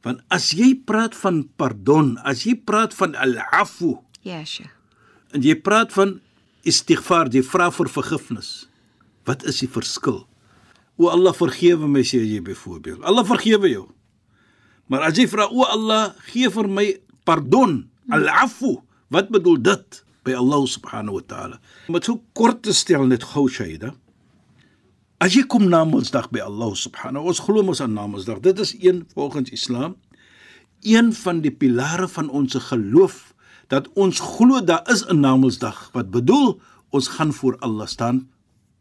Want 0.03 0.21
as 0.27 0.51
jy 0.51 0.73
praat 0.75 1.15
van 1.15 1.49
pardon, 1.59 2.17
as 2.23 2.43
jy 2.43 2.55
praat 2.55 2.93
van 2.93 3.15
al-afu 3.15 3.97
Ja, 4.21 4.43
Sheikh. 4.45 4.71
en 5.31 5.41
jy 5.41 5.55
praat 5.55 5.91
van 5.93 6.19
istighfar, 6.67 7.31
jy 7.33 7.43
vra 7.45 7.69
vir 7.73 7.89
vergifnis. 7.91 8.51
Wat 9.27 9.43
is 9.47 9.61
die 9.63 9.69
verskil? 9.71 10.23
O 10.99 11.09
Allah 11.09 11.33
vergewe 11.35 11.89
my 11.89 12.03
sê 12.05 12.21
jy 12.21 12.41
byvoorbeeld. 12.45 13.03
Allah 13.07 13.25
vergewe 13.27 13.71
jou. 13.71 13.87
Maar 14.91 15.09
as 15.09 15.17
jy 15.17 15.25
vra 15.31 15.47
o 15.49 15.65
Allah, 15.65 16.13
gee 16.29 16.51
vir 16.51 16.69
my 16.69 16.85
pardon, 17.25 17.81
al-afu, 18.13 18.77
wat 19.13 19.31
bedoel 19.33 19.61
dit 19.63 19.99
by 20.27 20.35
Allah 20.37 20.67
subhanahu 20.69 21.19
wa 21.19 21.25
taala? 21.27 21.59
Om 21.87 21.97
dit 21.97 22.07
so 22.07 22.21
kort 22.37 22.63
te 22.67 22.75
stel 22.75 23.07
net 23.09 23.25
gou 23.33 23.47
Shaida. 23.51 23.93
As 25.23 25.35
jy 25.37 25.45
kom 25.47 25.69
na 25.71 25.85
Mondsdag 25.87 26.27
by 26.35 26.43
Allah 26.43 26.73
subhanahu, 26.75 27.31
ons 27.31 27.39
glo 27.39 27.63
mos 27.63 27.79
aan 27.83 27.95
Namedsdag. 27.95 28.41
Dit 28.43 28.59
is 28.59 28.75
een 28.75 29.05
volgens 29.15 29.53
Islam 29.55 29.95
een 30.83 31.13
van 31.15 31.39
die 31.41 31.51
pilare 31.51 32.07
van 32.11 32.29
ons 32.29 32.55
geloof 32.59 33.32
dat 33.73 33.89
ons 33.97 34.21
glo 34.21 34.61
daar 34.61 34.85
is 34.93 35.01
'n 35.09 35.19
Namedsdag 35.19 35.89
wat 35.93 36.11
bedoel 36.13 36.61
ons 36.89 37.07
gaan 37.07 37.33
voor 37.33 37.57
Allah 37.59 37.87
staan 37.87 38.29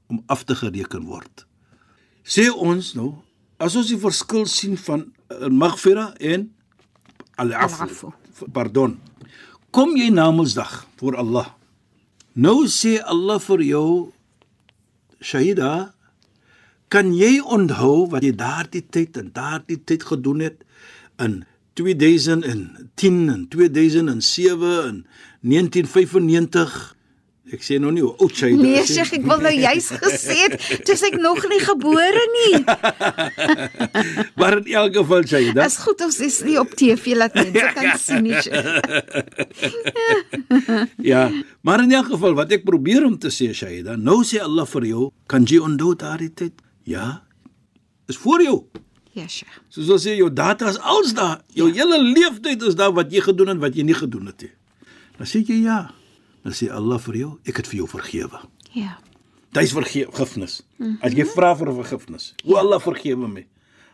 om 0.06 0.22
af 0.26 0.44
te 0.44 0.54
gereken 0.54 1.04
word. 1.04 1.46
Sê 2.22 2.52
ons 2.52 2.94
nou, 2.94 3.14
as 3.56 3.76
ons 3.76 3.88
die 3.88 3.98
verskil 3.98 4.44
sien 4.46 4.76
van 4.76 5.00
uh, 5.32 5.48
maghfira 5.48 6.12
en 6.20 6.52
Al-afu. 7.34 8.12
pardon. 8.52 9.00
Kom 9.70 9.96
jy 9.96 10.10
Namedsdag 10.10 10.86
voor 10.96 11.16
Allah. 11.16 11.48
Nou 12.32 12.66
sê 12.68 13.00
Allah 13.00 13.40
vir 13.40 13.62
jou 13.62 14.12
Shahida, 15.20 15.94
kan 16.88 17.14
jy 17.14 17.40
onthou 17.40 18.10
wat 18.12 18.22
jy 18.22 18.34
daardie 18.36 18.84
tyd 18.84 19.16
en 19.16 19.32
daardie 19.32 19.80
tyd 19.84 20.02
gedoen 20.02 20.40
het 20.40 20.64
in 21.16 21.44
2010 21.78 23.28
en 23.32 23.46
2007 23.48 24.72
en 24.88 25.06
1995? 25.40 26.96
Ek 27.52 27.60
sê 27.66 27.74
nou 27.82 27.90
nie 27.92 28.00
hoe 28.00 28.14
oud 28.22 28.32
jy 28.38 28.48
Nee, 28.54 28.78
is 28.80 28.88
nie. 28.88 28.94
Sheikh, 28.96 29.12
ek 29.18 29.24
wil 29.28 29.40
nou 29.44 29.50
juis 29.52 29.88
gesê 30.00 30.36
het, 30.44 30.52
dis 30.88 31.02
ek 31.04 31.16
nog 31.20 31.42
nie 31.50 31.58
gebore 31.60 32.22
nie. 32.36 32.52
Maar 34.38 34.52
in 34.62 34.68
elk 34.78 34.94
geval 35.00 35.22
sê 35.28 35.38
jy 35.42 35.52
Dis 35.58 35.76
goed 35.82 36.00
ons 36.06 36.18
is 36.24 36.38
nie 36.46 36.54
op 36.60 36.70
TV 36.78 37.12
laat 37.18 37.34
mense 37.36 37.66
kan 37.76 37.90
sien 38.04 38.22
nie. 38.24 38.40
Ja, 41.12 41.22
maar 41.66 41.82
in 41.84 41.92
elk 41.98 42.08
geval 42.14 42.34
wat 42.38 42.54
ek 42.56 42.64
probeer 42.68 43.02
om 43.10 43.16
te 43.20 43.28
sê 43.34 43.46
Shaida, 43.52 43.92
nou 43.98 44.22
sê 44.24 44.38
Allah 44.40 44.66
vir 44.72 44.84
jou, 44.92 45.04
kan 45.28 45.42
jy 45.44 45.58
onthou 45.66 45.92
daardie 45.98 46.30
tyd? 46.32 46.54
Ja. 46.88 47.06
Is 48.08 48.16
voor 48.22 48.40
jou. 48.46 48.58
Ja, 49.12 49.26
Sheikh. 49.28 49.60
Soos 49.72 49.90
ons 49.92 50.04
sê 50.06 50.16
jou 50.16 50.30
data 50.32 50.70
is 50.72 50.78
als 50.80 51.12
daar. 51.16 51.42
Jou 51.56 51.68
ja. 51.68 51.82
hele 51.82 52.00
leeftyd 52.00 52.64
is 52.68 52.76
daar 52.78 52.94
wat 52.96 53.12
jy 53.12 53.20
gedoen 53.24 53.52
het 53.52 53.58
en 53.58 53.64
wat 53.64 53.76
jy 53.76 53.84
nie 53.84 53.96
gedoen 53.96 54.30
het 54.32 54.46
nie. 54.46 54.52
Dan 55.18 55.28
sê 55.28 55.42
jy 55.44 55.62
ja. 55.66 55.80
Dan 56.42 56.56
sê 56.56 56.70
Allah 56.72 57.00
vir 57.04 57.18
jou, 57.20 57.32
ek 57.46 57.60
het 57.60 57.68
vir 57.70 57.82
jou 57.82 57.88
vergewe. 57.92 58.40
Ja. 58.74 58.96
Dis 59.52 59.74
vergifnis. 59.76 60.62
As 61.04 61.12
jy 61.12 61.26
vra 61.28 61.52
vir 61.58 61.74
vergifnis, 61.76 62.32
o 62.48 62.56
Allah 62.56 62.80
vergewe 62.80 63.28
my. 63.28 63.44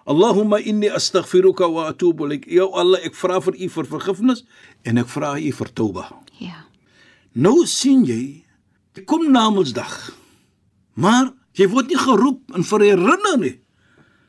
Allahumma 0.09 0.61
inni 0.65 0.89
astaghfiruka 0.89 1.67
wa 1.69 1.89
atubu 1.91 2.25
ilaik. 2.29 2.47
Ya 2.49 2.65
Allah, 2.65 3.03
ek 3.05 3.19
vra 3.19 3.43
vir 3.45 3.59
U 3.59 3.69
vir 3.75 3.89
vergifnis 3.91 4.45
en 4.89 5.03
ek 5.03 5.11
vra 5.13 5.35
U 5.37 5.51
vir 5.59 5.73
toba. 5.77 6.07
Ja. 6.41 6.63
Nou 7.35 7.67
sien 7.69 8.07
jy, 8.09 8.23
kom 9.05 9.27
Namedsdag. 9.35 9.99
Maar 10.97 11.35
jy 11.59 11.69
word 11.75 11.93
nie 11.93 12.01
geroep 12.01 12.57
en 12.57 12.65
verherinner 12.65 13.37
nie. 13.43 13.57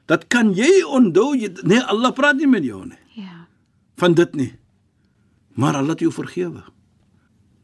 Dat 0.09 0.25
kan 0.27 0.53
jy 0.57 0.81
onthou, 0.89 1.35
jy, 1.37 1.51
nee, 1.69 1.81
Allah 1.85 2.09
praat 2.17 2.39
nie 2.41 2.47
met 2.49 2.63
jou 2.65 2.81
nie 2.85 2.97
Ja. 3.19 3.45
van 3.99 4.13
dit 4.17 4.35
nie. 4.35 4.53
Maar 5.53 5.75
Allah 5.75 5.89
het 5.93 5.99
jou 5.99 6.11
vergewe. 6.11 6.63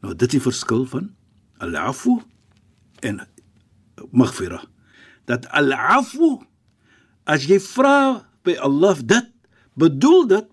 Nou 0.02 0.12
dit 0.14 0.22
is 0.28 0.36
die 0.36 0.40
verskil 0.44 0.84
van 0.86 1.10
al-afu 1.58 2.20
en 3.02 3.22
maghfira. 4.12 4.60
Dat 5.24 5.48
al-afu 5.48 6.36
as 7.24 7.46
jy 7.48 7.58
vra 7.60 8.26
by 8.44 8.54
Allah 8.62 8.94
dit 9.02 9.26
bedoel 9.74 10.26
dit 10.30 10.46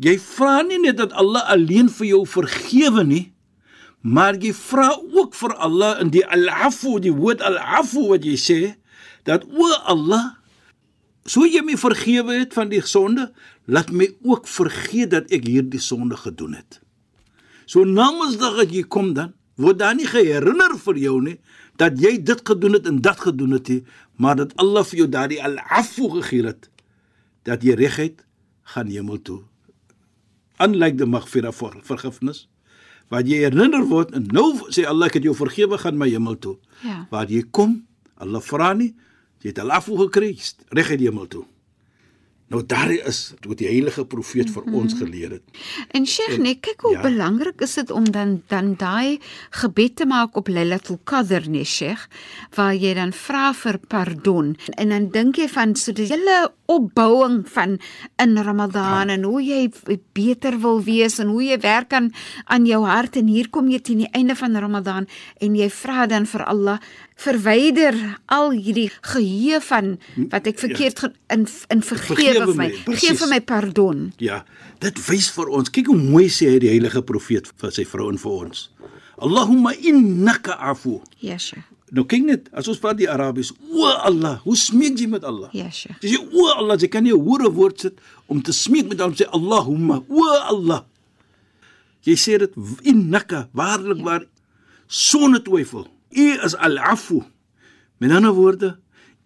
jy 0.00 0.16
vra 0.18 0.62
nie 0.64 0.80
net 0.80 0.96
dat 0.96 1.12
Allah 1.12 1.44
alleen 1.52 1.90
vir 1.92 2.06
jou 2.06 2.22
vergewe 2.26 3.04
nie, 3.04 3.26
maar 4.00 4.34
jy 4.40 4.54
vra 4.56 4.88
ook 5.12 5.34
vir 5.36 5.52
Allah 5.60 6.00
in 6.00 6.08
die 6.10 6.24
al-afu, 6.26 6.96
die 7.04 7.12
woord 7.12 7.42
al-afu 7.44 8.08
wat 8.08 8.24
jy 8.24 8.36
sê 8.40 8.60
dat 9.28 9.44
o 9.44 9.68
Allah 9.84 10.39
So 11.28 11.44
jy 11.44 11.62
my 11.64 11.76
vergewe 11.78 12.38
het 12.40 12.54
van 12.56 12.70
die 12.72 12.80
sonde, 12.84 13.30
laat 13.68 13.92
my 13.92 14.08
ook 14.26 14.48
vergeet 14.48 15.12
dat 15.14 15.32
ek 15.34 15.48
hierdie 15.48 15.82
sonde 15.82 16.16
gedoen 16.16 16.56
het. 16.58 16.80
So 17.68 17.84
namensdag 17.84 18.62
as 18.64 18.72
jy 18.74 18.82
kom 18.88 19.12
dan, 19.14 19.34
word 19.60 19.78
daar 19.82 19.94
nie 19.94 20.08
geherinner 20.08 20.78
vir 20.80 20.96
jou 20.98 21.18
nie 21.20 21.36
dat 21.80 21.96
jy 22.00 22.18
dit 22.24 22.40
gedoen 22.44 22.76
het 22.76 22.88
en 22.88 22.98
dat 23.04 23.20
gedoen 23.24 23.54
het 23.56 23.68
nie, 23.72 23.82
maar 24.20 24.36
dat 24.36 24.52
Allah 24.60 24.84
vir 24.84 25.02
jou 25.02 25.08
daardie 25.08 25.40
al-afu 25.40 26.10
gegee 26.18 26.44
het 26.48 26.68
dat 27.48 27.64
jy 27.64 27.76
regheid 27.76 28.20
gaan 28.74 28.90
hemel 28.92 29.20
toe. 29.24 29.42
Unlike 30.60 31.00
die 31.00 31.08
maghfira 31.08 31.52
vir 31.56 31.78
vergifnis 31.88 32.46
Waar 33.10 33.26
jy 33.26 33.40
herinner 33.42 33.82
word 33.90 34.12
en 34.14 34.28
nou 34.30 34.52
sê 34.70 34.84
Allah 34.86 35.10
ek 35.10 35.18
het 35.18 35.24
jou 35.26 35.34
vergewe 35.34 35.78
gaan 35.82 35.98
my 35.98 36.06
hemel 36.12 36.36
toe. 36.38 36.56
Ja. 36.86 37.02
Waar 37.10 37.30
jy 37.30 37.42
kom, 37.50 37.80
Allah 38.22 38.42
vra 38.44 38.70
nie, 38.78 38.92
jy 39.40 39.48
het 39.48 39.58
'n 39.58 39.70
afvoer 39.70 39.98
gekry, 40.08 40.38
reg 40.68 40.90
uit 40.90 40.98
die 40.98 41.08
hemel 41.08 41.26
toe. 41.26 41.46
Nou 42.50 42.64
daar 42.66 42.90
is 42.90 43.18
wat 43.46 43.60
die 43.60 43.68
heilige 43.68 44.02
profeet 44.10 44.48
vir 44.50 44.64
ons 44.74 44.96
geleer 44.98 45.36
het. 45.36 45.58
En 45.94 46.06
Sheikh, 46.06 46.40
nee, 46.42 46.56
kyk 46.58 46.82
hoe 46.82 46.96
ja. 46.96 47.02
belangrik 47.04 47.62
is 47.62 47.76
dit 47.78 47.90
om 47.94 48.08
dan 48.10 48.40
dan 48.50 48.72
daai 48.78 49.20
gebed 49.62 49.94
te 50.00 50.06
maak 50.10 50.34
op 50.36 50.50
Lailatul 50.50 50.98
Qadr, 51.06 51.46
nee 51.46 51.64
Sheikh, 51.64 52.08
waar 52.58 52.74
jy 52.74 52.96
dan 52.98 53.14
vra 53.14 53.52
vir 53.54 53.78
pardon. 53.86 54.56
En 54.74 54.90
dan 54.90 55.06
dink 55.14 55.38
jy 55.38 55.46
van 55.52 55.76
so 55.78 55.94
die 55.94 56.08
hele 56.10 56.50
opbouing 56.70 57.44
van 57.50 57.78
in 58.22 58.34
Ramadan 58.38 59.06
ja. 59.06 59.14
en 59.14 59.22
hoe 59.26 59.42
jy 59.42 59.60
beter 60.14 60.58
wil 60.62 60.82
wees 60.86 61.18
en 61.22 61.30
hoe 61.30 61.42
jy 61.44 61.58
werk 61.62 61.94
aan 61.94 62.10
aan 62.46 62.66
jou 62.66 62.82
hart 62.86 63.18
en 63.18 63.30
hier 63.30 63.50
kom 63.50 63.70
jy 63.70 63.80
teen 63.82 64.04
die 64.04 64.12
einde 64.14 64.36
van 64.38 64.58
Ramadan 64.58 65.08
en 65.38 65.56
jy 65.58 65.70
vra 65.70 66.06
dan 66.10 66.26
vir 66.30 66.46
Allah 66.46 66.78
verwyder 67.20 67.96
al 68.32 68.50
hierdie 68.56 68.88
geheue 69.12 69.60
van 69.60 69.96
wat 70.32 70.46
ek 70.50 70.60
verkeerd 70.62 71.02
ja. 71.04 71.10
in 71.36 71.46
in 71.68 71.82
vergewe 71.84 72.46
vir 72.46 72.54
my. 72.54 72.54
my, 72.56 72.68
Gee 72.70 72.84
presies. 72.86 73.20
vir 73.22 73.32
my 73.34 73.40
pardon. 73.40 74.06
Ja, 74.22 74.44
dit 74.84 75.00
wys 75.08 75.30
vir 75.36 75.48
ons. 75.48 75.72
Kyk 75.72 75.90
hoe 75.92 75.98
mooi 76.00 76.28
sê 76.32 76.54
hy 76.54 76.62
die 76.64 76.72
heilige 76.72 77.02
profeet 77.06 77.50
vir 77.60 77.74
sy 77.74 77.84
vrou 77.88 78.08
en 78.12 78.20
vir 78.20 78.36
ons. 78.46 78.68
Allahumma 79.20 79.74
innaka 79.76 80.56
afu. 80.72 81.00
Ja, 81.20 81.36
Sheikh. 81.38 81.66
Nou 81.90 82.04
kyk 82.06 82.22
net, 82.22 82.46
as 82.54 82.68
ons 82.70 82.78
praat 82.78 83.00
die 83.00 83.08
Arabies, 83.10 83.50
o 83.74 83.88
Allah, 83.90 84.38
hoe 84.44 84.54
smeek 84.56 85.00
jy 85.00 85.08
met 85.10 85.24
Allah? 85.26 85.50
Ja, 85.56 85.66
Sheikh. 85.74 85.98
Dis 86.02 86.14
jy 86.14 86.20
o 86.22 86.46
Allah, 86.54 86.78
jy 86.78 86.88
kan 86.88 87.02
nie 87.02 87.12
'n 87.12 87.18
hoore 87.18 87.50
woord 87.50 87.80
sit 87.80 87.98
om 88.28 88.40
te 88.40 88.52
smeek 88.52 88.88
met 88.88 89.00
hom 89.00 89.12
sê 89.12 89.26
Allahumma, 89.26 90.02
o 90.08 90.24
Allah. 90.48 90.84
Jy 92.06 92.14
sê 92.16 92.38
dit 92.38 92.52
innaka, 92.84 93.48
waarlik 93.52 93.98
ja. 93.98 94.04
waar 94.04 94.24
sonder 94.86 95.42
twyfel. 95.42 95.88
U 96.10 96.26
is 96.44 96.56
al-afu. 96.56 97.22
Met 97.98 98.10
ander 98.10 98.32
woorde, 98.32 98.78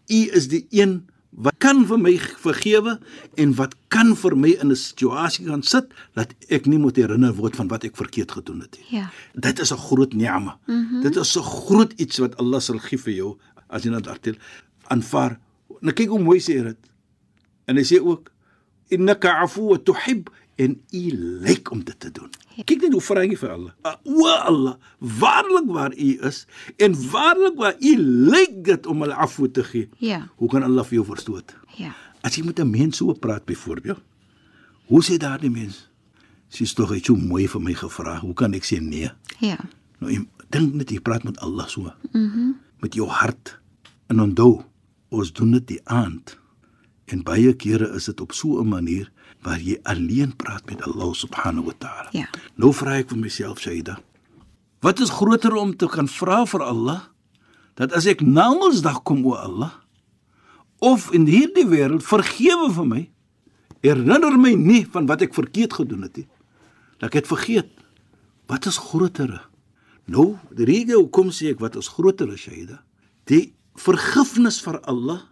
u 0.06 0.20
is 0.32 0.48
die 0.48 0.66
een 0.70 1.04
wat 1.34 1.56
kan 1.58 1.82
vir 1.86 1.98
my 1.98 2.12
vergewe 2.18 2.98
en 3.40 3.54
wat 3.58 3.74
kan 3.90 4.12
vir 4.16 4.36
my 4.38 4.52
in 4.62 4.70
'n 4.70 4.76
situasie 4.76 5.46
gaan 5.46 5.62
sit 5.62 5.86
dat 6.14 6.34
ek 6.48 6.66
nie 6.66 6.78
moet 6.78 6.96
herinner 6.96 7.34
word 7.34 7.56
van 7.56 7.68
wat 7.68 7.84
ek 7.84 7.96
verkeerd 7.96 8.32
gedoen 8.32 8.60
het 8.60 8.78
nie. 8.78 9.00
Ja. 9.00 9.10
Dit 9.34 9.58
is 9.58 9.72
'n 9.72 9.76
groot 9.76 10.12
ni'ma. 10.12 10.58
Mm 10.66 10.88
-hmm. 10.88 11.02
Dit 11.02 11.16
is 11.16 11.36
'n 11.36 11.42
groot 11.42 11.92
iets 11.96 12.18
wat 12.18 12.36
Allah 12.36 12.60
sal 12.60 12.78
gee 12.78 12.98
vir 12.98 13.12
jou 13.12 13.38
as 13.68 13.82
jy 13.82 13.90
dit 13.90 14.04
daartel 14.04 14.34
aanvaar. 14.82 15.38
Nou 15.80 15.92
kyk 15.92 16.08
hoe 16.08 16.22
mooi 16.22 16.40
sê 16.40 16.56
hy 16.58 16.62
dit. 16.62 16.90
En 17.64 17.76
hy 17.76 17.82
sê 17.82 18.00
ook 18.00 18.30
innaka 18.88 19.40
afu 19.42 19.62
wa 19.62 19.78
tuhib 19.78 20.30
en 20.56 20.80
u 20.90 21.10
lyk 21.40 21.70
om 21.70 21.84
dit 21.84 22.00
te 22.00 22.10
doen. 22.10 22.30
Kyk 22.62 22.84
net 22.86 22.92
hoe 22.94 23.02
vra 23.02 23.24
hy 23.24 23.34
vir 23.36 23.50
Allah. 23.50 23.72
Uh, 23.82 23.94
O 24.04 24.28
Allah, 24.30 24.76
waarlik 24.98 25.66
waar 25.74 25.94
u 25.98 26.10
is 26.28 26.44
en 26.78 26.94
waarlik 27.10 27.56
waar 27.58 27.74
u 27.80 27.94
lyk 28.30 28.60
dit 28.64 28.86
om 28.86 29.02
hulle 29.02 29.14
afu 29.14 29.50
te 29.50 29.64
gee. 29.64 29.88
Ja. 29.98 30.28
Hoe 30.38 30.48
kan 30.48 30.62
Allah 30.62 30.84
vir 30.86 31.00
jou 31.00 31.06
verstoot? 31.06 31.56
Ja. 31.78 31.94
As 32.22 32.36
jy 32.38 32.44
met 32.46 32.60
'n 32.60 32.70
mens 32.70 32.96
so 32.96 33.12
praat 33.12 33.44
byvoorbeeld, 33.44 34.00
hoe 34.86 35.02
sê 35.02 35.16
daardie 35.18 35.50
mens? 35.50 35.90
Sy's 36.48 36.72
tog 36.74 36.94
iets 36.94 37.06
so 37.06 37.16
mooi 37.16 37.48
vir 37.48 37.60
my 37.60 37.74
gevra. 37.74 38.20
Hoe 38.20 38.34
kan 38.34 38.54
ek 38.54 38.64
sê 38.64 38.80
nee? 38.80 39.10
Ja. 39.40 39.56
Nou 39.98 40.26
dink 40.50 40.74
net 40.74 40.90
jy 40.90 41.00
praat 41.00 41.24
met 41.24 41.38
Allah 41.38 41.68
so. 41.68 41.92
Mhm. 42.12 42.22
Mm 42.22 42.54
met 42.84 42.94
jou 42.94 43.08
hart. 43.08 43.58
En 44.12 44.20
onthou, 44.20 44.62
ons 45.08 45.32
doen 45.32 45.50
dit 45.56 45.66
die 45.68 45.80
aand. 45.88 46.34
En 47.08 47.22
baie 47.24 47.54
kere 47.56 47.88
is 47.96 48.04
dit 48.10 48.20
op 48.20 48.32
so 48.32 48.60
'n 48.60 48.68
manier 48.68 49.10
waar 49.44 49.60
jy 49.60 49.76
alleen 49.84 50.32
praat 50.36 50.64
met 50.70 50.82
Allah 50.82 51.12
subhanahu 51.12 51.68
wa 51.68 51.76
ta'ala. 51.78 52.08
Ja. 52.16 52.28
Nou 52.56 52.72
vra 52.72 52.96
ek 53.02 53.12
vir 53.12 53.20
myself, 53.20 53.60
Shaida. 53.60 53.98
Wat 54.84 55.00
is 55.00 55.12
groter 55.12 55.52
om 55.56 55.76
te 55.76 55.88
kan 55.88 56.08
vra 56.08 56.44
vir 56.48 56.64
Allah 56.64 57.00
dat 57.78 57.92
as 57.96 58.06
ek 58.10 58.22
na 58.22 58.50
Mondsdag 58.54 59.02
kom 59.06 59.24
o 59.26 59.34
Allah 59.36 59.72
of 60.84 61.10
in 61.16 61.26
hierdie 61.30 61.66
wêreld 61.68 62.04
vergewe 62.06 62.70
vir 62.74 62.88
my 62.88 63.02
herinner 63.84 64.36
my 64.40 64.54
nie 64.58 64.84
van 64.94 65.08
wat 65.10 65.24
ek 65.26 65.34
verkeerd 65.36 65.76
gedoen 65.80 66.06
het 66.06 66.22
nie 66.22 66.28
dat 67.00 67.10
ek 67.10 67.22
het 67.22 67.30
vergeet 67.30 67.72
wat 68.50 68.68
is 68.70 68.78
groter 68.80 69.32
nou 70.10 70.34
die 70.54 70.68
rede 70.68 70.98
hoekom 70.98 71.32
sê 71.34 71.54
ek 71.54 71.62
wat 71.64 71.78
is 71.80 71.90
groter 71.96 72.30
Shaida 72.38 72.80
die 73.30 73.54
vergifnis 73.80 74.60
vir 74.62 74.78
Allah 74.86 75.24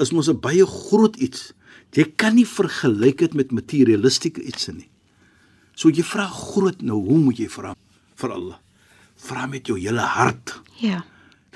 is 0.00 0.12
mos 0.12 0.28
'n 0.28 0.40
baie 0.40 0.64
groot 0.64 1.16
iets 1.16 1.52
jy 1.96 2.04
kan 2.16 2.36
nie 2.36 2.46
vergelyk 2.46 3.24
dit 3.24 3.34
met 3.34 3.52
materialistiese 3.56 4.42
iets 4.44 4.68
nie. 4.68 4.88
So 5.76 5.88
jy 5.88 6.04
vra 6.04 6.26
groot 6.28 6.82
nou 6.84 7.00
hoe 7.04 7.18
moet 7.18 7.40
jy 7.40 7.48
vra 7.52 7.74
vir 8.16 8.32
Allah? 8.32 8.58
Vra 9.16 9.46
met 9.48 9.66
jou 9.68 9.78
hele 9.80 10.04
hart. 10.04 10.60
Ja. 10.80 11.04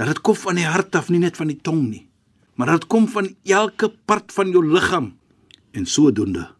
dat 0.00 0.08
dit 0.08 0.20
kom 0.24 0.36
van 0.36 0.56
die 0.56 0.64
hart 0.64 0.96
af 0.96 1.10
nie 1.12 1.20
net 1.20 1.36
van 1.36 1.50
die 1.52 1.60
tong 1.60 1.82
nie 1.90 2.06
maar 2.60 2.68
dat 2.68 2.82
dit 2.82 2.90
kom 2.92 3.06
van 3.08 3.30
elke 3.48 3.88
part 4.04 4.32
van 4.36 4.50
jou 4.52 4.60
liggaam. 4.60 5.06
En 5.72 5.86
sodoende 5.86 6.50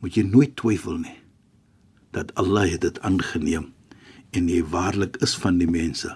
moet 0.00 0.14
jy 0.16 0.22
nooit 0.24 0.54
twyfel 0.56 0.96
nie 1.02 1.18
dat 2.16 2.30
Allah 2.40 2.70
het 2.70 2.80
dit 2.80 3.00
aangeneem 3.04 3.66
en 4.32 4.48
jy 4.48 4.62
waarlik 4.72 5.18
is 5.26 5.34
van 5.42 5.58
die 5.60 5.68
mense 5.68 6.14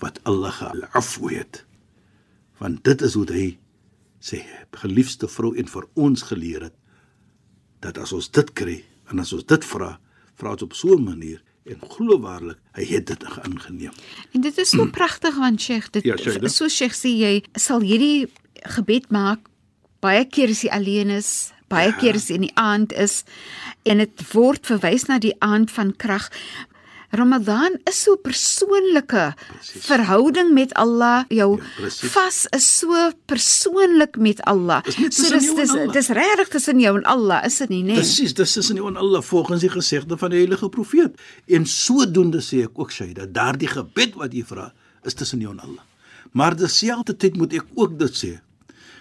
wat 0.00 0.22
Allah 0.24 0.54
geafwe 0.56 1.34
het. 1.34 1.66
Want 2.62 2.80
dit 2.88 3.04
is 3.04 3.12
hoe 3.18 3.26
hy 3.28 3.44
sê 4.22 4.42
geliefde 4.84 5.28
vrou 5.28 5.52
en 5.58 5.68
vir 5.74 5.88
ons 5.94 6.22
geleer 6.30 6.68
het 6.68 6.76
dat 7.82 7.98
as 7.98 8.12
ons 8.12 8.30
dit 8.30 8.52
kry 8.54 8.82
en 9.10 9.22
as 9.22 9.32
ons 9.32 9.46
dit 9.46 9.64
vra 9.74 9.96
vra 10.38 10.54
ons 10.54 10.62
op 10.62 10.74
so 10.74 10.94
'n 10.96 11.04
manier 11.04 11.42
en 11.64 11.78
glo 11.94 12.18
waarlik 12.18 12.58
hy 12.74 12.84
het 12.84 13.06
dit 13.06 13.24
aangeneem 13.24 13.92
En 14.34 14.40
dit 14.40 14.58
is 14.58 14.70
so 14.70 14.86
pragtig 15.00 15.34
want 15.36 15.60
Sheikh, 15.60 15.90
dit 15.90 16.04
Ja, 16.04 16.16
so 16.48 16.68
Sheikh 16.68 16.94
sê 16.94 17.08
jy 17.08 17.42
sal 17.54 17.80
hierdie 17.80 18.30
gebed 18.62 19.10
maak 19.10 19.48
baie 20.02 20.24
keer 20.26 20.50
as 20.50 20.64
jy 20.66 20.70
alleen 20.74 21.12
is, 21.14 21.52
baie 21.70 21.92
ja. 21.92 21.98
keer 22.00 22.18
as 22.18 22.28
jy 22.28 22.40
in 22.40 22.46
die 22.48 22.56
aand 22.58 22.92
is 22.98 23.22
en 23.88 24.02
dit 24.02 24.24
word 24.32 24.66
verwys 24.66 25.06
na 25.08 25.20
die 25.22 25.34
aand 25.44 25.70
van 25.70 25.94
krag. 25.96 26.28
Ramadan 27.12 27.76
is 27.84 28.02
so 28.02 28.12
'n 28.16 28.22
persoonlike 28.22 29.34
Presies. 29.36 29.84
verhouding 29.84 30.52
met 30.52 30.72
Allah. 30.74 31.24
Jou 31.28 31.60
Ja, 31.60 31.88
vas 32.08 32.46
is 32.50 32.78
so 32.78 33.10
persoonlik 33.26 34.16
met 34.16 34.40
Allah. 34.42 34.82
Dis 34.82 34.94
so 34.94 35.08
tussen 35.08 35.38
dis 35.38 35.44
jou 35.44 35.78
en 35.78 35.86
dis 35.86 35.92
dis 35.92 36.08
regtig 36.08 36.48
tussen 36.48 36.80
jou 36.80 36.96
en 36.96 37.04
Allah, 37.04 37.44
is 37.44 37.58
dit 37.58 37.68
nie, 37.68 37.82
nee? 37.82 37.94
Presies, 37.94 38.34
dis 38.34 38.56
is 38.56 38.70
in 38.70 38.76
die 38.76 38.84
Allah 38.96 39.22
volgens 39.22 39.60
die 39.60 39.68
gesegde 39.68 40.16
van 40.16 40.30
die 40.30 40.38
heilige 40.38 40.68
profeet. 40.68 41.20
En 41.46 41.66
sodoende 41.66 42.40
sê 42.40 42.62
ek 42.64 42.78
ook 42.78 42.92
dat 43.14 43.34
daardie 43.34 43.68
gebed 43.68 44.14
wat 44.14 44.32
jy 44.32 44.44
vra 44.44 44.72
is 45.02 45.14
tussen 45.14 45.40
jou 45.40 45.52
en 45.52 45.60
Allah. 45.60 45.84
Maar 46.32 46.56
terselfdertyd 46.56 47.36
moet 47.36 47.52
ek 47.52 47.66
ook 47.74 47.98
dit 47.98 48.14
sê 48.16 48.40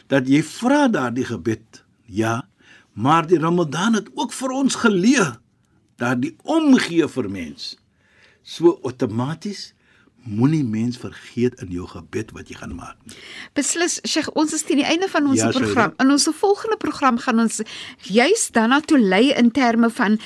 dat 0.07 0.27
jy 0.27 0.43
vra 0.43 0.87
daardie 0.91 1.25
gebed, 1.25 1.83
ja, 2.05 2.41
maar 2.93 3.27
die 3.27 3.39
Ramadan 3.39 3.93
het 3.93 4.09
ook 4.15 4.33
vir 4.33 4.51
ons 4.51 4.75
geleer 4.75 5.39
daardie 5.95 6.35
omgee 6.43 7.07
vir 7.07 7.29
mens. 7.29 7.77
So 8.43 8.79
outomaties 8.83 9.73
moenie 10.23 10.61
mens 10.63 10.99
vergeet 11.01 11.55
in 11.63 11.71
jou 11.73 11.87
gebed 11.89 12.29
wat 12.37 12.45
jy 12.51 12.53
gaan 12.59 12.75
maak. 12.77 12.93
Beslis, 13.57 13.95
Sheikh, 14.05 14.27
ons 14.37 14.53
is 14.53 14.61
teen 14.67 14.77
die 14.77 14.85
einde 14.85 15.07
van 15.09 15.25
ons 15.31 15.39
Ja, 15.41 15.47
program. 15.49 15.95
In 15.97 16.11
ons 16.13 16.27
volgende 16.37 16.77
program 16.77 17.17
gaan 17.17 17.39
ons 17.41 17.61
juis 18.05 18.43
daarna 18.53 18.77
toe 18.85 18.99
lei 19.01 19.31
in 19.33 19.49
terme 19.51 19.89
van 19.89 20.19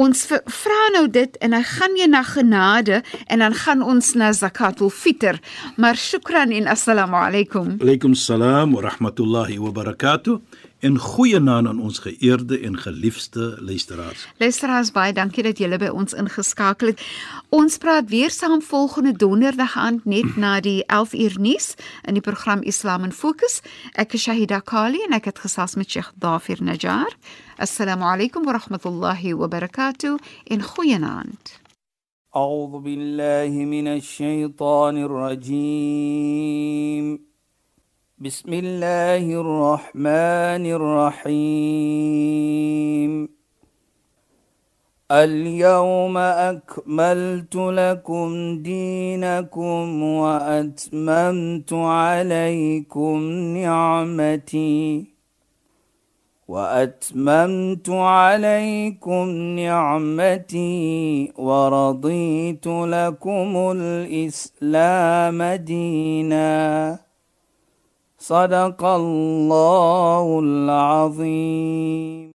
ons 0.00 0.24
v- 0.30 0.40
vra 0.48 0.80
nou 0.96 1.04
dit 1.12 1.36
en 1.44 1.50
dan 1.58 1.64
gaan 1.74 1.92
jy 2.00 2.06
na 2.08 2.22
genade 2.24 3.02
en 3.26 3.38
dan 3.44 3.52
gaan 3.54 3.82
ons 3.84 4.14
na 4.14 4.32
zakatul 4.32 4.88
fitr. 4.90 5.36
Maar 5.76 5.96
shukran 5.96 6.50
en 6.50 6.66
assalamu 6.66 7.14
alaykum. 7.20 7.76
Alaykum 7.84 8.14
salaam 8.14 8.72
wa 8.72 8.80
rahmatullahi 8.88 9.58
wa 9.60 9.70
barakatuh 9.76 10.40
En 10.83 10.97
goeie 10.97 11.39
naam 11.39 11.67
aan 11.67 11.79
ons 11.79 11.99
geëerde 11.99 12.59
en 12.59 12.77
geliefde 12.77 13.57
luisteraars. 13.59 14.27
Luisteraars, 14.37 14.91
baie 14.91 15.13
dankie 15.13 15.43
dat 15.43 15.57
julle 15.59 15.77
by 15.77 15.89
ons 15.91 16.13
ingeskakel 16.15 16.87
het. 16.93 17.01
Ons 17.49 17.77
praat 17.77 18.07
weer 18.09 18.31
saam 18.31 18.61
volgende 18.63 19.11
donderdag 19.11 19.75
aand 19.77 20.05
net 20.05 20.35
na 20.39 20.59
die 20.63 20.85
11 20.85 21.13
uur 21.13 21.35
nuus 21.39 21.73
in 22.07 22.13
die 22.15 22.23
program 22.23 22.61
Islam 22.61 23.03
in 23.03 23.11
Fokus. 23.11 23.59
Ek 23.99 24.13
is 24.15 24.23
Shahida 24.23 24.59
Kali 24.63 25.03
en 25.09 25.13
ek 25.19 25.25
het 25.33 25.39
gesels 25.43 25.75
met 25.75 25.91
Sheikh 25.91 26.11
Dafir 26.15 26.63
Najjar. 26.63 27.11
Assalamu 27.57 28.03
alaykum 28.07 28.47
wa 28.47 28.55
rahmatullahi 28.55 29.35
wa 29.35 29.47
barakatuh 29.47 30.15
en 30.47 30.63
goeienaand. 30.63 31.59
أعوذ 32.35 32.79
بالله 32.79 33.65
من 33.65 33.87
الشيطان 33.87 34.97
الرجيم 34.97 36.49
بسم 38.18 38.52
الله 38.52 39.26
الرحمن 39.26 40.66
الرحيم. 41.26 42.08
اليوم 45.10 46.18
أكملت 46.18 47.56
لكم 47.56 48.58
دينكم 48.62 50.02
وأتممت 50.02 51.72
عليكم 51.72 53.18
نعمتي 53.58 55.06
وأتممت 56.48 57.90
عليكم 57.90 59.28
نعمتي 59.58 61.32
ورضيت 61.38 62.66
لكم 62.66 63.72
الإسلام 63.76 65.42
دينا. 65.42 67.03
صدق 68.28 68.84
الله 68.84 70.40
العظيم. 70.42 72.32